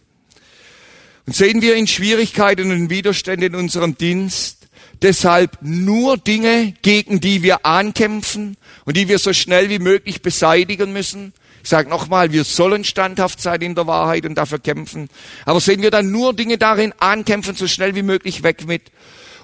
[1.27, 4.64] Und sehen wir in Schwierigkeiten und Widerständen in unserem Dienst,
[5.05, 10.93] deshalb nur Dinge, gegen die wir ankämpfen und die wir so schnell wie möglich beseitigen
[10.93, 11.33] müssen.
[11.63, 15.09] Ich sage nochmal, wir sollen standhaft sein in der Wahrheit und dafür kämpfen.
[15.45, 18.91] Aber sehen wir dann nur Dinge darin ankämpfen, so schnell wie möglich weg mit?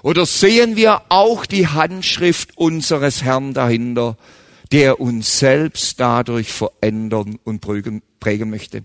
[0.03, 4.17] Oder sehen wir auch die Handschrift unseres Herrn dahinter,
[4.71, 8.77] der uns selbst dadurch verändern und prägen möchte.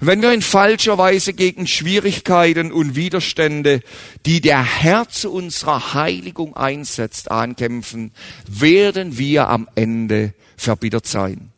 [0.00, 3.80] Und wenn wir in falscher Weise gegen Schwierigkeiten und Widerstände,
[4.24, 8.12] die der Herr zu unserer Heiligung einsetzt, ankämpfen,
[8.48, 11.50] werden wir am Ende verbittert sein.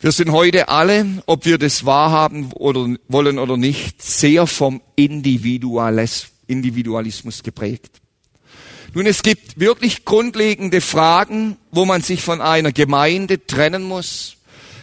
[0.00, 7.42] Wir sind heute alle, ob wir das wahrhaben oder wollen oder nicht, sehr vom Individualismus
[7.42, 8.02] geprägt.
[8.94, 14.36] Nun, es gibt wirklich grundlegende Fragen, wo man sich von einer Gemeinde trennen muss.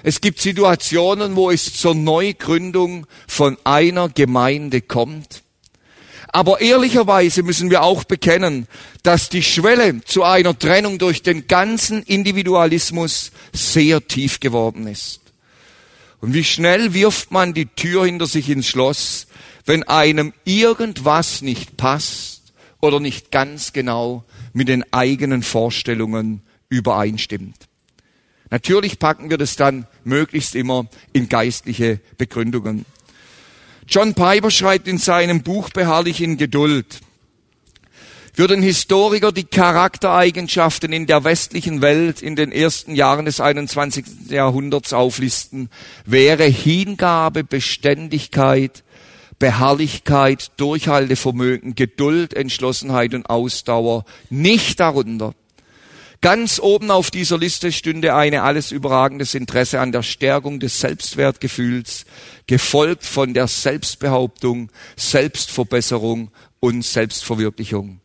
[0.04, 5.44] Es gibt Situationen, wo es zur Neugründung von einer Gemeinde kommt.
[6.28, 8.68] Aber ehrlicherweise müssen wir auch bekennen,
[9.04, 15.22] dass die Schwelle zu einer Trennung durch den ganzen Individualismus sehr tief geworden ist.
[16.20, 19.28] Und wie schnell wirft man die Tür hinter sich ins Schloss,
[19.66, 22.41] wenn einem irgendwas nicht passt
[22.82, 27.68] oder nicht ganz genau mit den eigenen Vorstellungen übereinstimmt.
[28.50, 32.86] Natürlich packen wir das dann möglichst immer in geistliche Begründungen.
[33.88, 37.02] John Piper schreibt in seinem Buch Beharrlich in Geduld,
[38.34, 44.30] für den Historiker die Charaktereigenschaften in der westlichen Welt in den ersten Jahren des 21.
[44.30, 45.70] Jahrhunderts auflisten,
[46.06, 48.84] wäre Hingabe, Beständigkeit,
[49.42, 55.34] Beharrlichkeit, Durchhaltevermögen, Geduld, Entschlossenheit und Ausdauer nicht darunter.
[56.22, 62.06] Ganz oben auf dieser Liste stünde eine alles überragendes Interesse an der Stärkung des Selbstwertgefühls,
[62.46, 66.30] gefolgt von der Selbstbehauptung, Selbstverbesserung
[66.60, 68.00] und Selbstverwirklichung.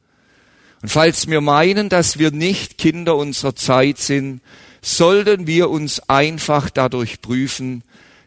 [0.80, 4.40] Und falls wir meinen, dass wir nicht Kinder unserer Zeit sind,
[4.80, 7.82] sollten wir uns einfach dadurch prüfen,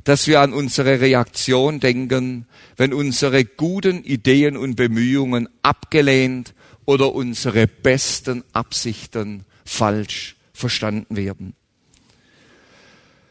[0.10, 2.47] dass wir an unsere Reaktion denken,
[2.78, 6.55] wenn unsere guten Ideen und Bemühungen abgelehnt
[6.86, 11.53] oder unsere besten Absichten falsch verstanden werden.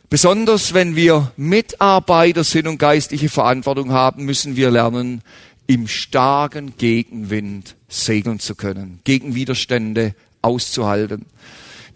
[0.09, 5.23] Besonders wenn wir Mitarbeiter sind und geistliche Verantwortung haben, müssen wir lernen,
[5.67, 11.27] im starken Gegenwind segeln zu können, gegen Widerstände auszuhalten.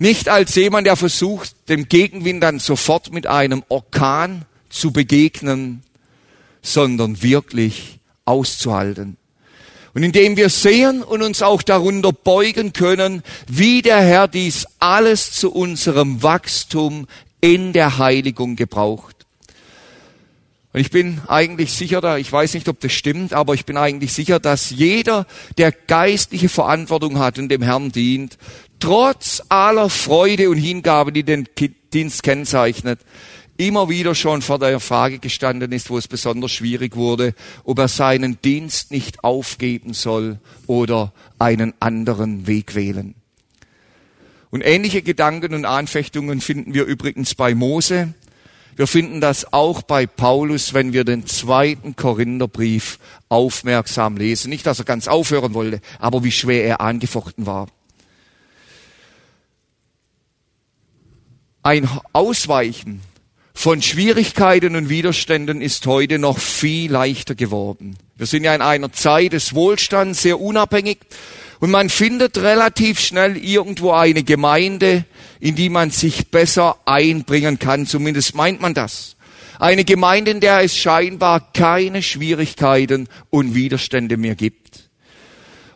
[0.00, 5.82] Nicht als jemand, der versucht, dem Gegenwind dann sofort mit einem Orkan zu begegnen,
[6.62, 9.16] sondern wirklich auszuhalten.
[9.94, 15.32] Und indem wir sehen und uns auch darunter beugen können, wie der Herr dies alles
[15.32, 17.06] zu unserem Wachstum
[17.42, 19.26] in der Heiligung gebraucht.
[20.72, 23.76] Und ich bin eigentlich sicher, da, ich weiß nicht, ob das stimmt, aber ich bin
[23.76, 25.26] eigentlich sicher, dass jeder,
[25.58, 28.38] der geistliche Verantwortung hat und dem Herrn dient,
[28.80, 31.46] trotz aller Freude und Hingabe, die den
[31.92, 33.00] Dienst kennzeichnet,
[33.56, 37.34] immer wieder schon vor der Frage gestanden ist, wo es besonders schwierig wurde,
[37.64, 43.14] ob er seinen Dienst nicht aufgeben soll oder einen anderen Weg wählen.
[44.50, 48.14] Und ähnliche Gedanken und Anfechtungen finden wir übrigens bei Mose.
[48.76, 52.98] Wir finden das auch bei Paulus, wenn wir den zweiten Korintherbrief
[53.28, 54.50] aufmerksam lesen.
[54.50, 57.68] Nicht, dass er ganz aufhören wollte, aber wie schwer er angefochten war.
[61.62, 63.00] Ein Ausweichen
[63.54, 67.96] von Schwierigkeiten und Widerständen ist heute noch viel leichter geworden.
[68.16, 70.98] Wir sind ja in einer Zeit des Wohlstands, sehr unabhängig.
[71.60, 75.04] Und man findet relativ schnell irgendwo eine Gemeinde,
[75.38, 77.86] in die man sich besser einbringen kann.
[77.86, 79.16] Zumindest meint man das.
[79.60, 84.61] Eine Gemeinde, in der es scheinbar keine Schwierigkeiten und Widerstände mehr gibt.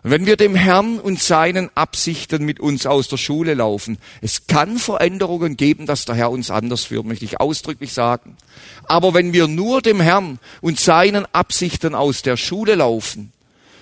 [0.06, 4.46] Und wenn wir dem Herrn und seinen Absichten mit uns aus der Schule laufen, es
[4.46, 8.36] kann Veränderungen geben, dass der Herr uns anders führt, möchte ich ausdrücklich sagen.
[8.84, 13.32] Aber wenn wir nur dem Herrn und seinen Absichten aus der Schule laufen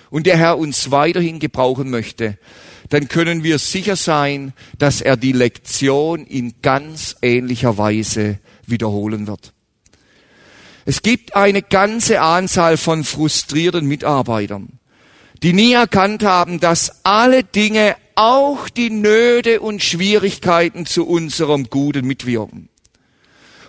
[0.09, 2.39] und der Herr uns weiterhin gebrauchen möchte,
[2.89, 9.53] dann können wir sicher sein, dass er die Lektion in ganz ähnlicher Weise wiederholen wird.
[10.85, 14.79] Es gibt eine ganze Anzahl von frustrierten Mitarbeitern
[15.43, 22.07] die nie erkannt haben, dass alle Dinge, auch die Nöte und Schwierigkeiten zu unserem Guten
[22.07, 22.69] mitwirken.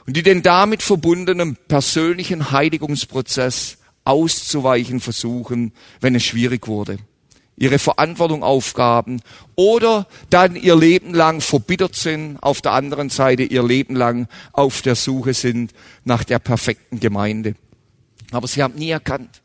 [0.07, 6.99] Und die den damit verbundenen persönlichen Heiligungsprozess auszuweichen versuchen, wenn es schwierig wurde.
[7.57, 9.21] Ihre Verantwortung aufgaben
[9.57, 14.83] oder dann ihr Leben lang verbittert sind, auf der anderen Seite ihr Leben lang auf
[14.83, 15.73] der Suche sind
[16.05, 17.55] nach der perfekten Gemeinde.
[18.31, 19.43] Aber sie haben nie erkannt,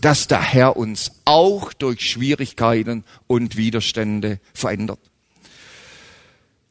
[0.00, 5.00] dass der Herr uns auch durch Schwierigkeiten und Widerstände verändert.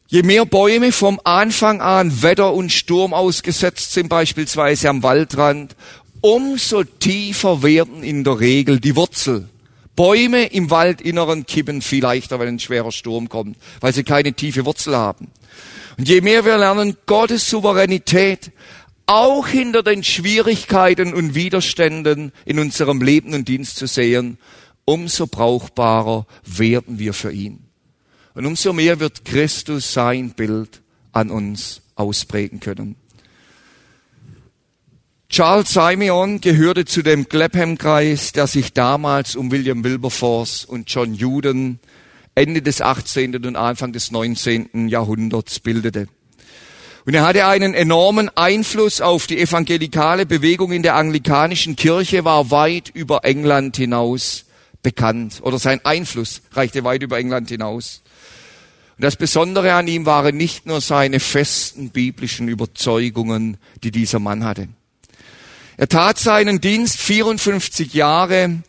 [0.08, 5.76] Je mehr Bäume vom Anfang an Wetter und Sturm ausgesetzt sind, beispielsweise am Waldrand,
[6.22, 9.48] umso tiefer werden in der Regel die Wurzel.
[9.96, 14.66] Bäume im Waldinneren kippen viel leichter, wenn ein schwerer Sturm kommt, weil sie keine tiefe
[14.66, 15.28] Wurzel haben.
[15.98, 18.52] Und je mehr wir lernen, Gottes Souveränität
[19.10, 24.38] auch hinter den Schwierigkeiten und Widerständen in unserem Leben und Dienst zu sehen,
[24.86, 27.66] umso brauchbarer werden wir für ihn.
[28.36, 30.82] Und umso mehr wird Christus sein Bild
[31.12, 32.98] an uns ausprägen können.
[35.28, 41.80] Charles Simeon gehörte zu dem Clapham-Kreis, der sich damals um William Wilberforce und John Juden
[42.36, 43.44] Ende des 18.
[43.44, 44.88] und Anfang des 19.
[44.88, 46.08] Jahrhunderts bildete.
[47.10, 52.52] Und er hatte einen enormen Einfluss auf die evangelikale Bewegung in der anglikanischen Kirche, war
[52.52, 54.46] weit über England hinaus
[54.84, 55.40] bekannt.
[55.42, 58.04] Oder sein Einfluss reichte weit über England hinaus.
[58.96, 64.44] Und das Besondere an ihm waren nicht nur seine festen biblischen Überzeugungen, die dieser Mann
[64.44, 64.68] hatte.
[65.78, 68.60] Er tat seinen Dienst 54 Jahre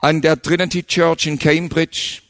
[0.00, 2.23] an der Trinity Church in Cambridge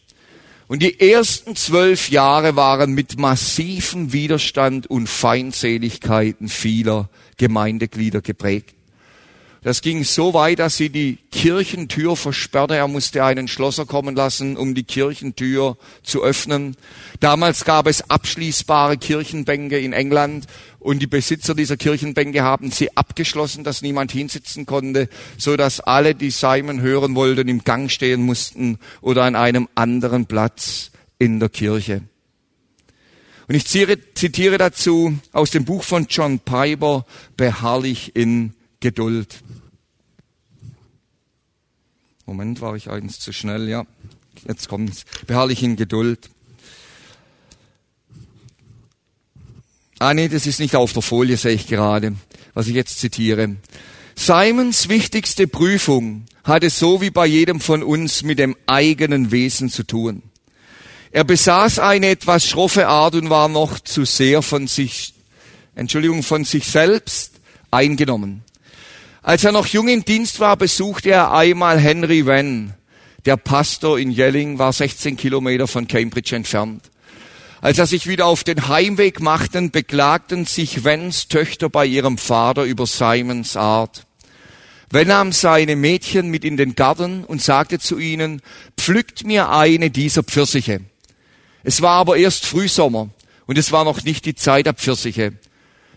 [0.74, 8.74] und die ersten zwölf Jahre waren mit massivem Widerstand und Feindseligkeiten vieler Gemeindeglieder geprägt.
[9.62, 12.74] Das ging so weit, dass sie die Kirchentür versperrte.
[12.74, 16.76] Er musste einen Schlosser kommen lassen, um die Kirchentür zu öffnen.
[17.20, 20.48] Damals gab es abschließbare Kirchenbänke in England
[20.84, 25.08] und die Besitzer dieser Kirchenbänke haben sie abgeschlossen, dass niemand hinsitzen konnte,
[25.38, 30.26] so dass alle, die Simon hören wollten, im Gang stehen mussten oder an einem anderen
[30.26, 32.02] Platz in der Kirche.
[33.48, 37.06] Und ich zitiere dazu aus dem Buch von John Piper,
[37.38, 39.42] Beharrlich in Geduld.
[42.26, 43.86] Moment, war ich eins zu schnell, ja.
[44.46, 45.06] Jetzt kommt's.
[45.26, 46.28] Beharrlich in Geduld.
[50.04, 52.14] Ah nee, das ist nicht auf der Folie, sehe ich gerade,
[52.52, 53.56] was ich jetzt zitiere.
[54.14, 59.82] Simons wichtigste Prüfung hatte so wie bei jedem von uns mit dem eigenen Wesen zu
[59.82, 60.22] tun.
[61.10, 65.14] Er besaß eine etwas schroffe Art und war noch zu sehr von sich,
[65.74, 67.40] Entschuldigung, von sich selbst
[67.70, 68.42] eingenommen.
[69.22, 72.74] Als er noch jung im Dienst war, besuchte er einmal Henry Venn.
[73.24, 76.90] Der Pastor in Yelling war 16 Kilometer von Cambridge entfernt.
[77.64, 82.64] Als er sich wieder auf den Heimweg machten, beklagten sich Vens Töchter bei ihrem Vater
[82.64, 84.04] über Simons Art.
[84.90, 88.42] Venn nahm seine Mädchen mit in den Garten und sagte zu ihnen,
[88.76, 90.82] pflückt mir eine dieser Pfirsiche.
[91.62, 93.08] Es war aber erst Frühsommer
[93.46, 95.32] und es war noch nicht die Zeit der Pfirsiche.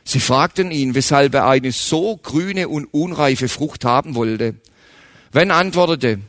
[0.05, 4.55] Sie fragten ihn, weshalb er eine so grüne und unreife Frucht haben wollte.
[5.34, 6.22] Wenn antwortete,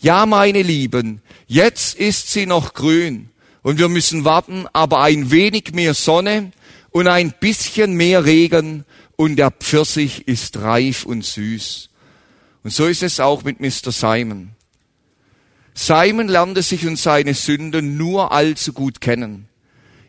[0.00, 3.28] ja, meine Lieben, jetzt ist sie noch grün
[3.62, 6.52] und wir müssen warten, aber ein wenig mehr Sonne
[6.90, 8.84] und ein bisschen mehr Regen
[9.16, 11.90] und der Pfirsich ist reif und süß.
[12.64, 13.92] Und so ist es auch mit Mr.
[13.92, 14.50] Simon.
[15.74, 19.48] Simon lernte sich und seine Sünden nur allzu gut kennen.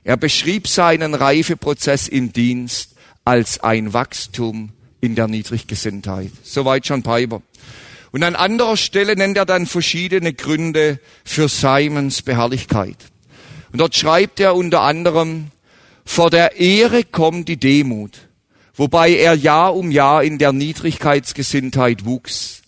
[0.04, 2.96] Er beschrieb seinen Reifeprozess im Dienst
[3.26, 4.72] als ein Wachstum
[5.02, 6.32] in der Niedriggesinntheit.
[6.44, 7.42] Soweit schon Piper.
[8.12, 12.98] Und an anderer Stelle nennt er dann verschiedene Gründe für Simons Beharrlichkeit.
[13.72, 15.52] Und dort schreibt er unter anderem,
[16.06, 18.28] vor der Ehre kommt die Demut,
[18.76, 22.64] wobei er Jahr um Jahr in der Niedrigkeitsgesinntheit wuchs.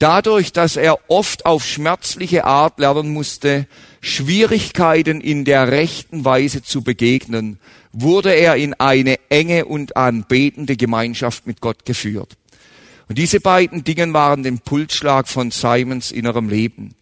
[0.00, 3.68] Dadurch, dass er oft auf schmerzliche Art lernen musste,
[4.00, 7.60] Schwierigkeiten in der rechten Weise zu begegnen,
[7.92, 12.36] wurde er in eine enge und anbetende Gemeinschaft mit Gott geführt.
[13.08, 16.96] Und diese beiden Dinge waren den Pulsschlag von Simons innerem Leben.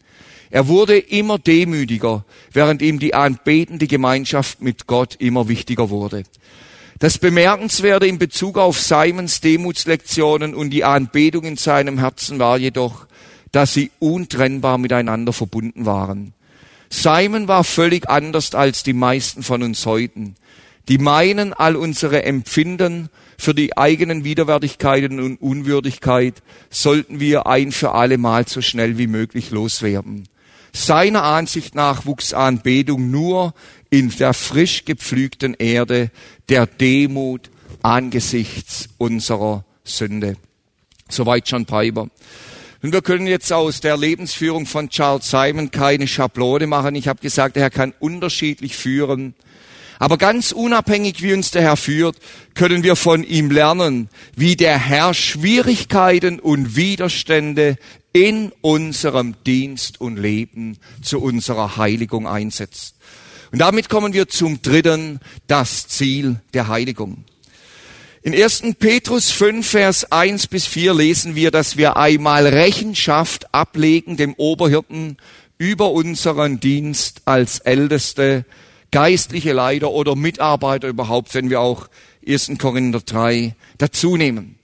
[0.50, 6.24] Er wurde immer demütiger, während ihm die anbetende Gemeinschaft mit Gott immer wichtiger wurde.
[6.98, 13.06] Das Bemerkenswerte in Bezug auf Simons Demutslektionen und die Anbetung in seinem Herzen war jedoch,
[13.52, 16.34] dass sie untrennbar miteinander verbunden waren.
[16.90, 20.34] Simon war völlig anders als die meisten von uns heute
[20.90, 27.92] die meinen, all unsere Empfinden für die eigenen Widerwärtigkeiten und Unwürdigkeit sollten wir ein für
[27.92, 30.28] alle Mal so schnell wie möglich loswerden.
[30.72, 33.54] Seiner Ansicht nach wuchs Anbetung nur
[33.90, 36.10] in der frisch gepflügten Erde
[36.48, 37.50] der Demut
[37.82, 40.36] angesichts unserer Sünde.
[41.08, 42.08] Soweit John Piper.
[42.82, 46.94] Und wir können jetzt aus der Lebensführung von Charles Simon keine Schablone machen.
[46.94, 49.34] Ich habe gesagt, er kann unterschiedlich führen.
[49.98, 52.16] Aber ganz unabhängig, wie uns der Herr führt,
[52.54, 57.76] können wir von ihm lernen, wie der Herr Schwierigkeiten und Widerstände
[58.12, 62.96] in unserem Dienst und Leben zu unserer Heiligung einsetzt.
[63.52, 67.24] Und damit kommen wir zum dritten, das Ziel der Heiligung.
[68.22, 68.74] In 1.
[68.78, 75.16] Petrus 5, Vers 1 bis 4 lesen wir, dass wir einmal Rechenschaft ablegen dem Oberhirten
[75.56, 78.44] über unseren Dienst als Älteste
[78.90, 81.88] geistliche Leiter oder Mitarbeiter überhaupt, wenn wir auch
[82.26, 82.52] 1.
[82.58, 84.59] Korinther 3 dazu nehmen.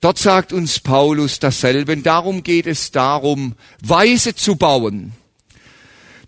[0.00, 1.92] Dort sagt uns Paulus dasselbe.
[1.92, 5.12] Und darum geht es darum, weise zu bauen.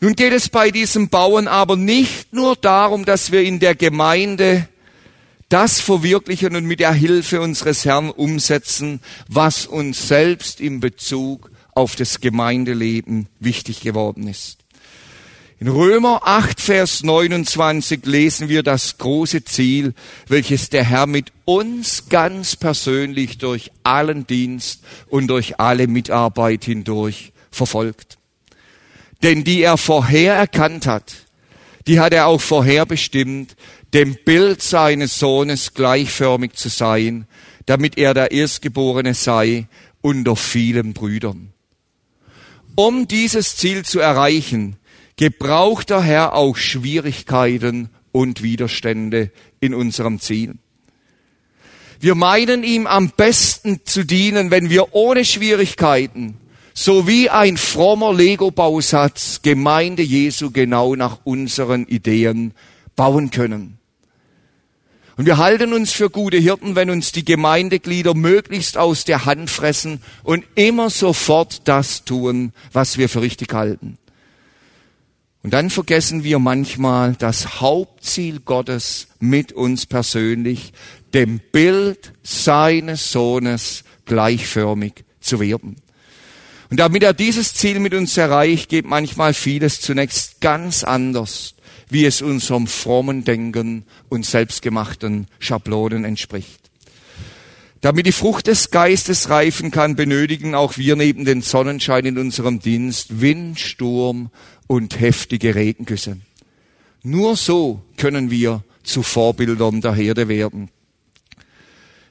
[0.00, 4.66] Nun geht es bei diesem Bauen aber nicht nur darum, dass wir in der Gemeinde
[5.50, 11.96] das verwirklichen und mit der Hilfe unseres Herrn umsetzen, was uns selbst in Bezug auf
[11.96, 14.59] das Gemeindeleben wichtig geworden ist.
[15.62, 19.92] In Römer 8, Vers 29 lesen wir das große Ziel,
[20.26, 27.34] welches der Herr mit uns ganz persönlich durch allen Dienst und durch alle Mitarbeit hindurch
[27.50, 28.16] verfolgt.
[29.22, 31.26] Denn die er vorher erkannt hat,
[31.86, 33.54] die hat er auch vorher bestimmt,
[33.92, 37.26] dem Bild seines Sohnes gleichförmig zu sein,
[37.66, 39.68] damit er der Erstgeborene sei
[40.00, 41.52] unter vielen Brüdern.
[42.76, 44.78] Um dieses Ziel zu erreichen,
[45.20, 50.54] gebraucht der Herr auch Schwierigkeiten und Widerstände in unserem Ziel.
[52.00, 56.38] Wir meinen ihm am besten zu dienen, wenn wir ohne Schwierigkeiten,
[56.72, 62.54] so wie ein frommer Lego-Bausatz, Gemeinde Jesu genau nach unseren Ideen
[62.96, 63.76] bauen können.
[65.18, 69.50] Und wir halten uns für gute Hirten, wenn uns die Gemeindeglieder möglichst aus der Hand
[69.50, 73.98] fressen und immer sofort das tun, was wir für richtig halten.
[75.43, 80.72] Und dann vergessen wir manchmal das Hauptziel Gottes mit uns persönlich,
[81.14, 85.76] dem Bild seines Sohnes gleichförmig zu werden.
[86.68, 91.55] Und damit er dieses Ziel mit uns erreicht, geht manchmal vieles zunächst ganz anders,
[91.88, 96.69] wie es unserem frommen Denken und selbstgemachten Schablonen entspricht.
[97.80, 102.60] Damit die Frucht des Geistes reifen kann, benötigen auch wir neben den Sonnenschein in unserem
[102.60, 104.30] Dienst Wind, Sturm
[104.66, 106.18] und heftige Regengüsse.
[107.02, 110.68] Nur so können wir zu Vorbildern der Herde werden.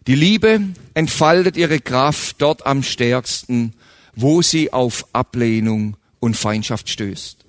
[0.07, 0.61] Die Liebe
[0.95, 3.73] entfaltet ihre Kraft dort am stärksten,
[4.15, 7.45] wo sie auf Ablehnung und Feindschaft stößt.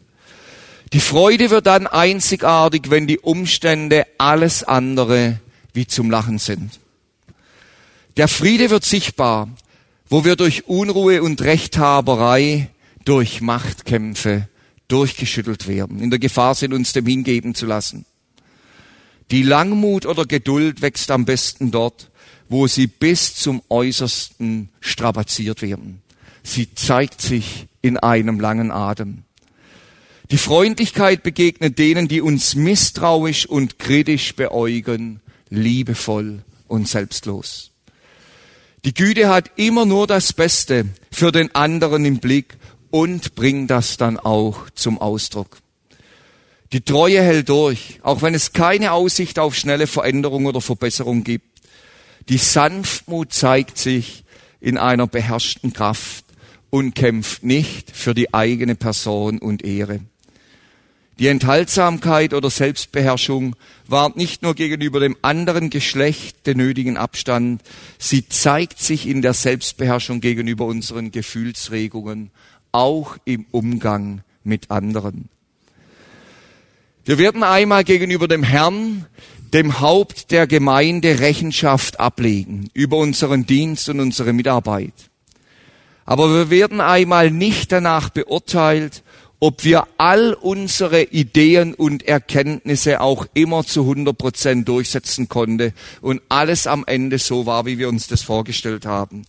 [0.92, 5.40] Die Freude wird dann einzigartig, wenn die Umstände alles andere
[5.72, 6.79] wie zum Lachen sind.
[8.16, 9.48] Der Friede wird sichtbar,
[10.08, 12.68] wo wir durch Unruhe und Rechthaberei,
[13.04, 14.48] durch Machtkämpfe
[14.88, 18.04] durchgeschüttelt werden, in der Gefahr sind, uns dem hingeben zu lassen.
[19.30, 22.10] Die Langmut oder Geduld wächst am besten dort,
[22.48, 26.02] wo sie bis zum Äußersten strapaziert werden.
[26.42, 29.22] Sie zeigt sich in einem langen Atem.
[30.32, 37.69] Die Freundlichkeit begegnet denen, die uns misstrauisch und kritisch beäugen, liebevoll und selbstlos.
[38.84, 42.56] Die Güte hat immer nur das Beste für den anderen im Blick
[42.90, 45.58] und bringt das dann auch zum Ausdruck.
[46.72, 51.60] Die Treue hält durch, auch wenn es keine Aussicht auf schnelle Veränderung oder Verbesserung gibt.
[52.28, 54.24] Die Sanftmut zeigt sich
[54.60, 56.24] in einer beherrschten Kraft
[56.70, 60.00] und kämpft nicht für die eigene Person und Ehre.
[61.20, 63.54] Die Enthaltsamkeit oder Selbstbeherrschung
[63.86, 67.60] wahrt nicht nur gegenüber dem anderen Geschlecht den nötigen Abstand,
[67.98, 72.30] sie zeigt sich in der Selbstbeherrschung gegenüber unseren Gefühlsregungen
[72.72, 75.28] auch im Umgang mit anderen.
[77.04, 79.04] Wir werden einmal gegenüber dem Herrn,
[79.52, 84.94] dem Haupt der Gemeinde, Rechenschaft ablegen über unseren Dienst und unsere Mitarbeit.
[86.06, 89.02] Aber wir werden einmal nicht danach beurteilt,
[89.40, 95.72] ob wir all unsere Ideen und Erkenntnisse auch immer zu 100 Prozent durchsetzen konnte
[96.02, 99.24] und alles am Ende so war, wie wir uns das vorgestellt haben.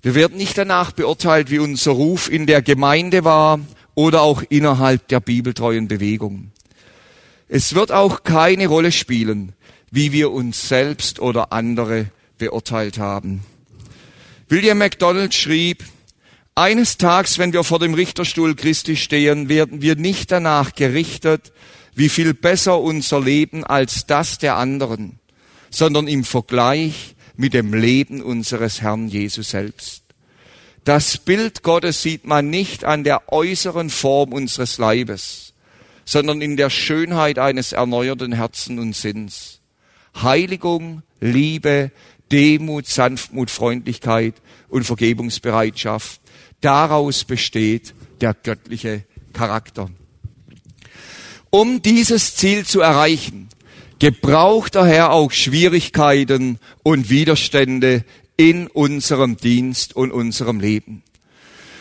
[0.00, 3.60] Wir werden nicht danach beurteilt, wie unser Ruf in der Gemeinde war
[3.94, 6.50] oder auch innerhalb der bibeltreuen Bewegung.
[7.48, 9.52] Es wird auch keine Rolle spielen,
[9.90, 12.06] wie wir uns selbst oder andere
[12.38, 13.42] beurteilt haben.
[14.48, 15.84] William MacDonald schrieb,
[16.58, 21.52] eines Tages, wenn wir vor dem Richterstuhl Christi stehen, werden wir nicht danach gerichtet,
[21.94, 25.20] wie viel besser unser Leben als das der anderen,
[25.70, 30.02] sondern im Vergleich mit dem Leben unseres Herrn Jesus selbst.
[30.82, 35.54] Das Bild Gottes sieht man nicht an der äußeren Form unseres Leibes,
[36.04, 39.60] sondern in der Schönheit eines erneuerten Herzen und Sinns.
[40.20, 41.92] Heiligung, Liebe,
[42.30, 44.34] Demut, Sanftmut, Freundlichkeit
[44.68, 46.20] und Vergebungsbereitschaft.
[46.60, 49.90] Daraus besteht der göttliche Charakter.
[51.50, 53.48] Um dieses Ziel zu erreichen,
[53.98, 58.04] gebraucht der Herr auch Schwierigkeiten und Widerstände
[58.36, 61.02] in unserem Dienst und unserem Leben.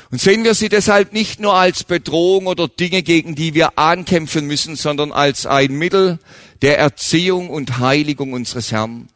[0.09, 4.47] Und sehen wir sie deshalb nicht nur als Bedrohung oder Dinge, gegen die wir ankämpfen
[4.47, 6.19] müssen, sondern als ein Mittel
[6.61, 9.09] der Erziehung und Heiligung unseres Herrn.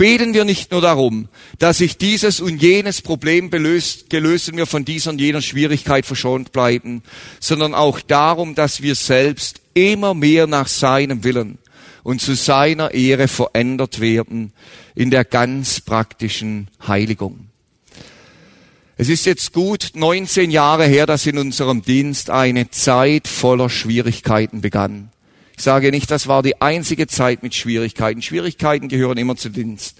[0.00, 1.28] Beten wir nicht nur darum,
[1.58, 6.06] dass sich dieses und jenes Problem gelöst, gelöst und wir von dieser und jener Schwierigkeit
[6.06, 7.02] verschont bleiben,
[7.38, 11.58] sondern auch darum, dass wir selbst immer mehr nach seinem Willen
[12.02, 14.54] und zu seiner Ehre verändert werden
[14.94, 17.48] in der ganz praktischen Heiligung.
[18.96, 24.62] Es ist jetzt gut 19 Jahre her, dass in unserem Dienst eine Zeit voller Schwierigkeiten
[24.62, 25.10] begann.
[25.60, 28.22] Ich sage nicht, das war die einzige Zeit mit Schwierigkeiten.
[28.22, 29.98] Schwierigkeiten gehören immer zu Dienst.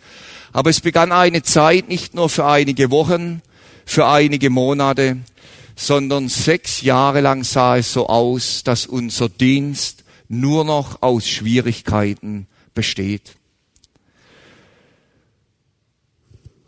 [0.54, 3.42] Aber es begann eine Zeit nicht nur für einige Wochen,
[3.84, 5.18] für einige Monate,
[5.76, 12.46] sondern sechs Jahre lang sah es so aus, dass unser Dienst nur noch aus Schwierigkeiten
[12.72, 13.36] besteht.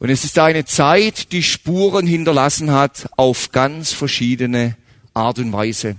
[0.01, 4.77] Und es ist eine Zeit, die Spuren hinterlassen hat auf ganz verschiedene
[5.15, 5.97] Art und Weise.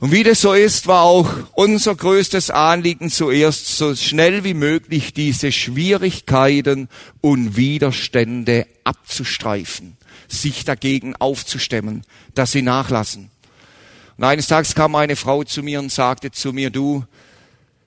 [0.00, 5.14] Und wie das so ist, war auch unser größtes Anliegen zuerst, so schnell wie möglich
[5.14, 6.88] diese Schwierigkeiten
[7.20, 9.96] und Widerstände abzustreifen,
[10.28, 12.02] sich dagegen aufzustemmen,
[12.34, 13.30] dass sie nachlassen.
[14.16, 17.04] Und eines Tages kam eine Frau zu mir und sagte zu mir, du,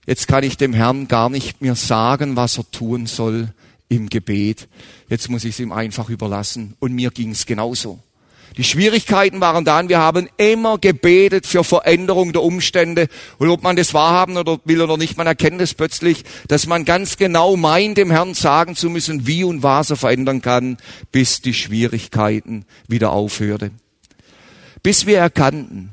[0.06, 3.54] jetzt kann ich dem Herrn gar nicht mehr sagen, was er tun soll
[3.90, 4.68] im Gebet.
[5.10, 6.76] Jetzt muss ich es ihm einfach überlassen.
[6.80, 8.00] Und mir ging es genauso.
[8.58, 13.08] Die Schwierigkeiten waren da und wir haben immer gebetet für Veränderung der Umstände.
[13.38, 16.84] Und ob man das wahrhaben oder will oder nicht, man erkennt es plötzlich, dass man
[16.84, 20.78] ganz genau meint, dem Herrn sagen zu müssen, wie und was er verändern kann,
[21.12, 23.70] bis die Schwierigkeiten wieder aufhörte.
[24.82, 25.92] Bis wir erkannten,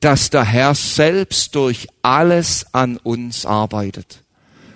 [0.00, 4.22] dass der Herr selbst durch alles an uns arbeitet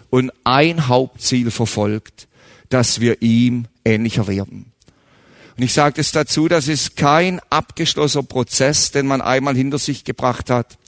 [0.08, 2.28] und ein Hauptziel verfolgt,
[2.70, 4.72] dass wir ihm ähnlicher werden.
[5.59, 10.04] Und ich sage es dazu, das ist kein abgeschlossener Prozess, den man einmal hinter sich
[10.04, 10.78] gebracht hat,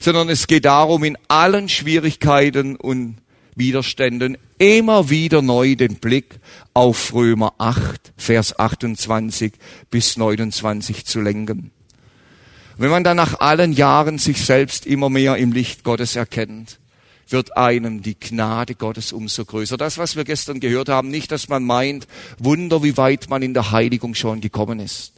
[0.00, 3.18] sondern es geht darum, in allen Schwierigkeiten und
[3.54, 6.40] Widerständen immer wieder neu den Blick
[6.72, 9.52] auf Römer 8, Vers 28
[9.90, 11.70] bis 29 zu lenken.
[12.78, 16.78] wenn man dann nach allen Jahren sich selbst immer mehr im Licht Gottes erkennt,
[17.28, 19.76] wird einem die Gnade Gottes umso größer.
[19.76, 22.06] Das, was wir gestern gehört haben, nicht, dass man meint,
[22.38, 25.12] Wunder, wie weit man in der Heiligung schon gekommen ist,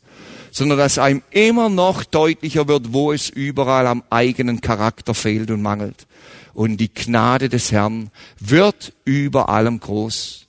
[0.50, 5.62] sondern dass einem immer noch deutlicher wird, wo es überall am eigenen Charakter fehlt und
[5.62, 6.06] mangelt.
[6.52, 10.46] Und die Gnade des Herrn wird über allem groß.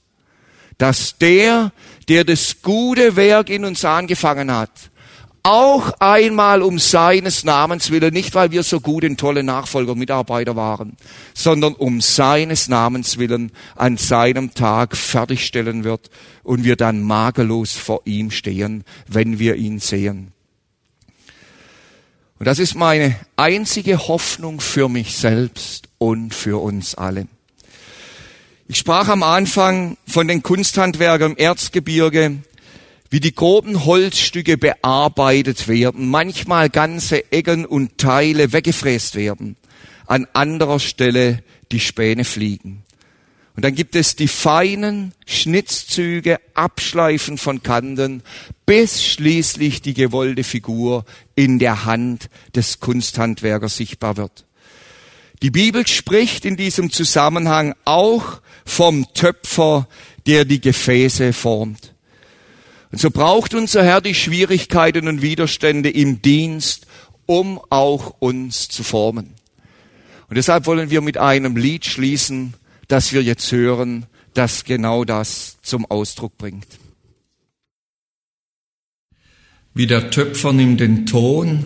[0.78, 1.72] Dass der,
[2.10, 4.72] der das gute Werk in uns angefangen hat,
[5.44, 10.56] auch einmal um seines Namens willen, nicht weil wir so gut und tolle Nachfolger, Mitarbeiter
[10.56, 10.98] waren,
[11.34, 16.10] sondern um seines Namens willen an seinem Tag fertigstellen wird
[16.44, 20.32] und wir dann makellos vor ihm stehen, wenn wir ihn sehen.
[22.38, 27.28] Und das ist meine einzige Hoffnung für mich selbst und für uns alle.
[28.68, 32.38] Ich sprach am Anfang von den Kunsthandwerkern im Erzgebirge,
[33.12, 39.58] wie die groben Holzstücke bearbeitet werden, manchmal ganze Ecken und Teile weggefräst werden,
[40.08, 41.44] an anderer Stelle
[41.74, 42.84] die Späne fliegen.
[43.58, 48.24] Und dann gibt es die feinen Schnitzzüge, Abschleifen von Kanten,
[48.66, 51.04] bis schließlich die gewollte Figur
[51.36, 54.46] in der Hand des Kunsthandwerkers sichtbar wird.
[55.42, 59.90] Die Bibel spricht in diesem Zusammenhang auch vom Töpfer,
[60.26, 61.91] der die Gefäße formt.
[62.92, 66.88] Und so braucht unser Herr die Schwierigkeiten und Widerstände im Dienst,
[67.26, 69.34] um auch uns zu formen.
[70.28, 72.54] Und deshalb wollen wir mit einem Lied schließen,
[72.88, 76.68] das wir jetzt hören, das genau das zum Ausdruck bringt.
[79.74, 81.66] Wie der Töpfer nimmt den Ton,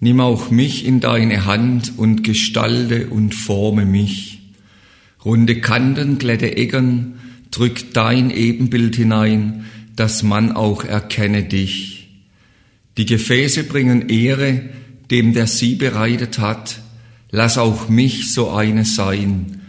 [0.00, 4.40] nimm auch mich in deine Hand und gestalte und forme mich.
[5.22, 7.18] Runde Kanten, glätte Ecken,
[7.50, 9.66] drück dein Ebenbild hinein,
[9.96, 12.08] dass man auch erkenne dich.
[12.96, 14.62] Die Gefäße bringen Ehre,
[15.10, 16.80] dem der sie bereitet hat.
[17.30, 19.62] Lass auch mich so eine sein,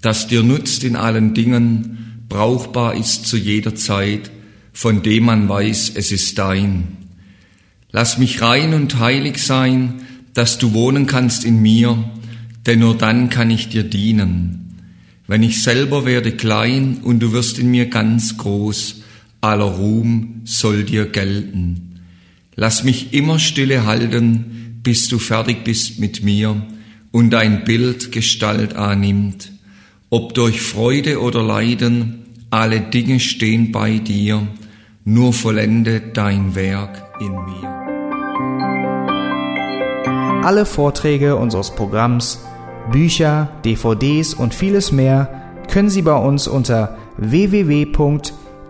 [0.00, 4.30] das dir nutzt in allen Dingen, brauchbar ist zu jeder Zeit,
[4.72, 6.96] von dem man weiß, es ist dein.
[7.90, 10.02] Lass mich rein und heilig sein,
[10.32, 12.10] dass du wohnen kannst in mir,
[12.66, 14.78] denn nur dann kann ich dir dienen.
[15.26, 19.01] Wenn ich selber werde klein und du wirst in mir ganz groß,
[19.42, 22.00] aller Ruhm soll dir gelten.
[22.54, 26.62] Lass mich immer stille halten, bis du fertig bist mit mir
[27.10, 29.50] und dein Bild Gestalt annimmt.
[30.10, 34.46] Ob durch Freude oder Leiden, alle Dinge stehen bei dir,
[35.04, 37.68] nur vollende dein Werk in mir.
[40.44, 42.44] Alle Vorträge unseres Programms,
[42.92, 47.86] Bücher, DVDs und vieles mehr können Sie bei uns unter www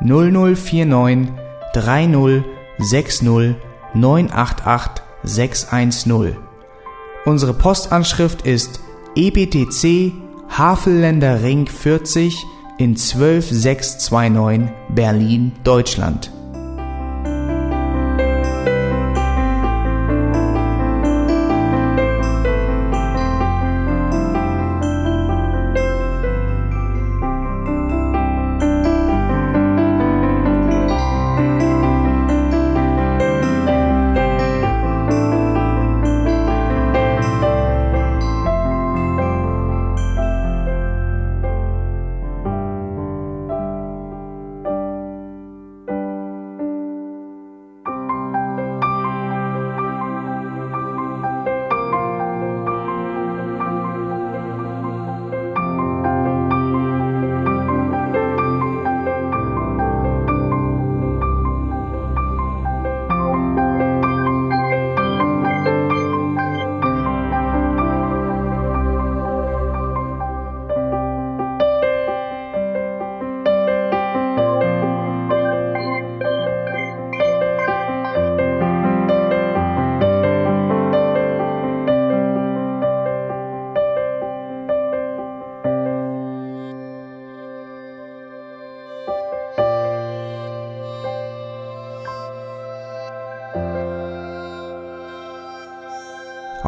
[0.00, 1.28] 0049
[1.74, 2.44] 30
[2.78, 3.56] 60
[3.94, 6.36] 988 610.
[7.24, 8.80] Unsere Postanschrift ist
[9.16, 10.12] EBTC
[10.48, 12.34] Havelländer Ring 40
[12.78, 16.30] in 12629 Berlin, Deutschland.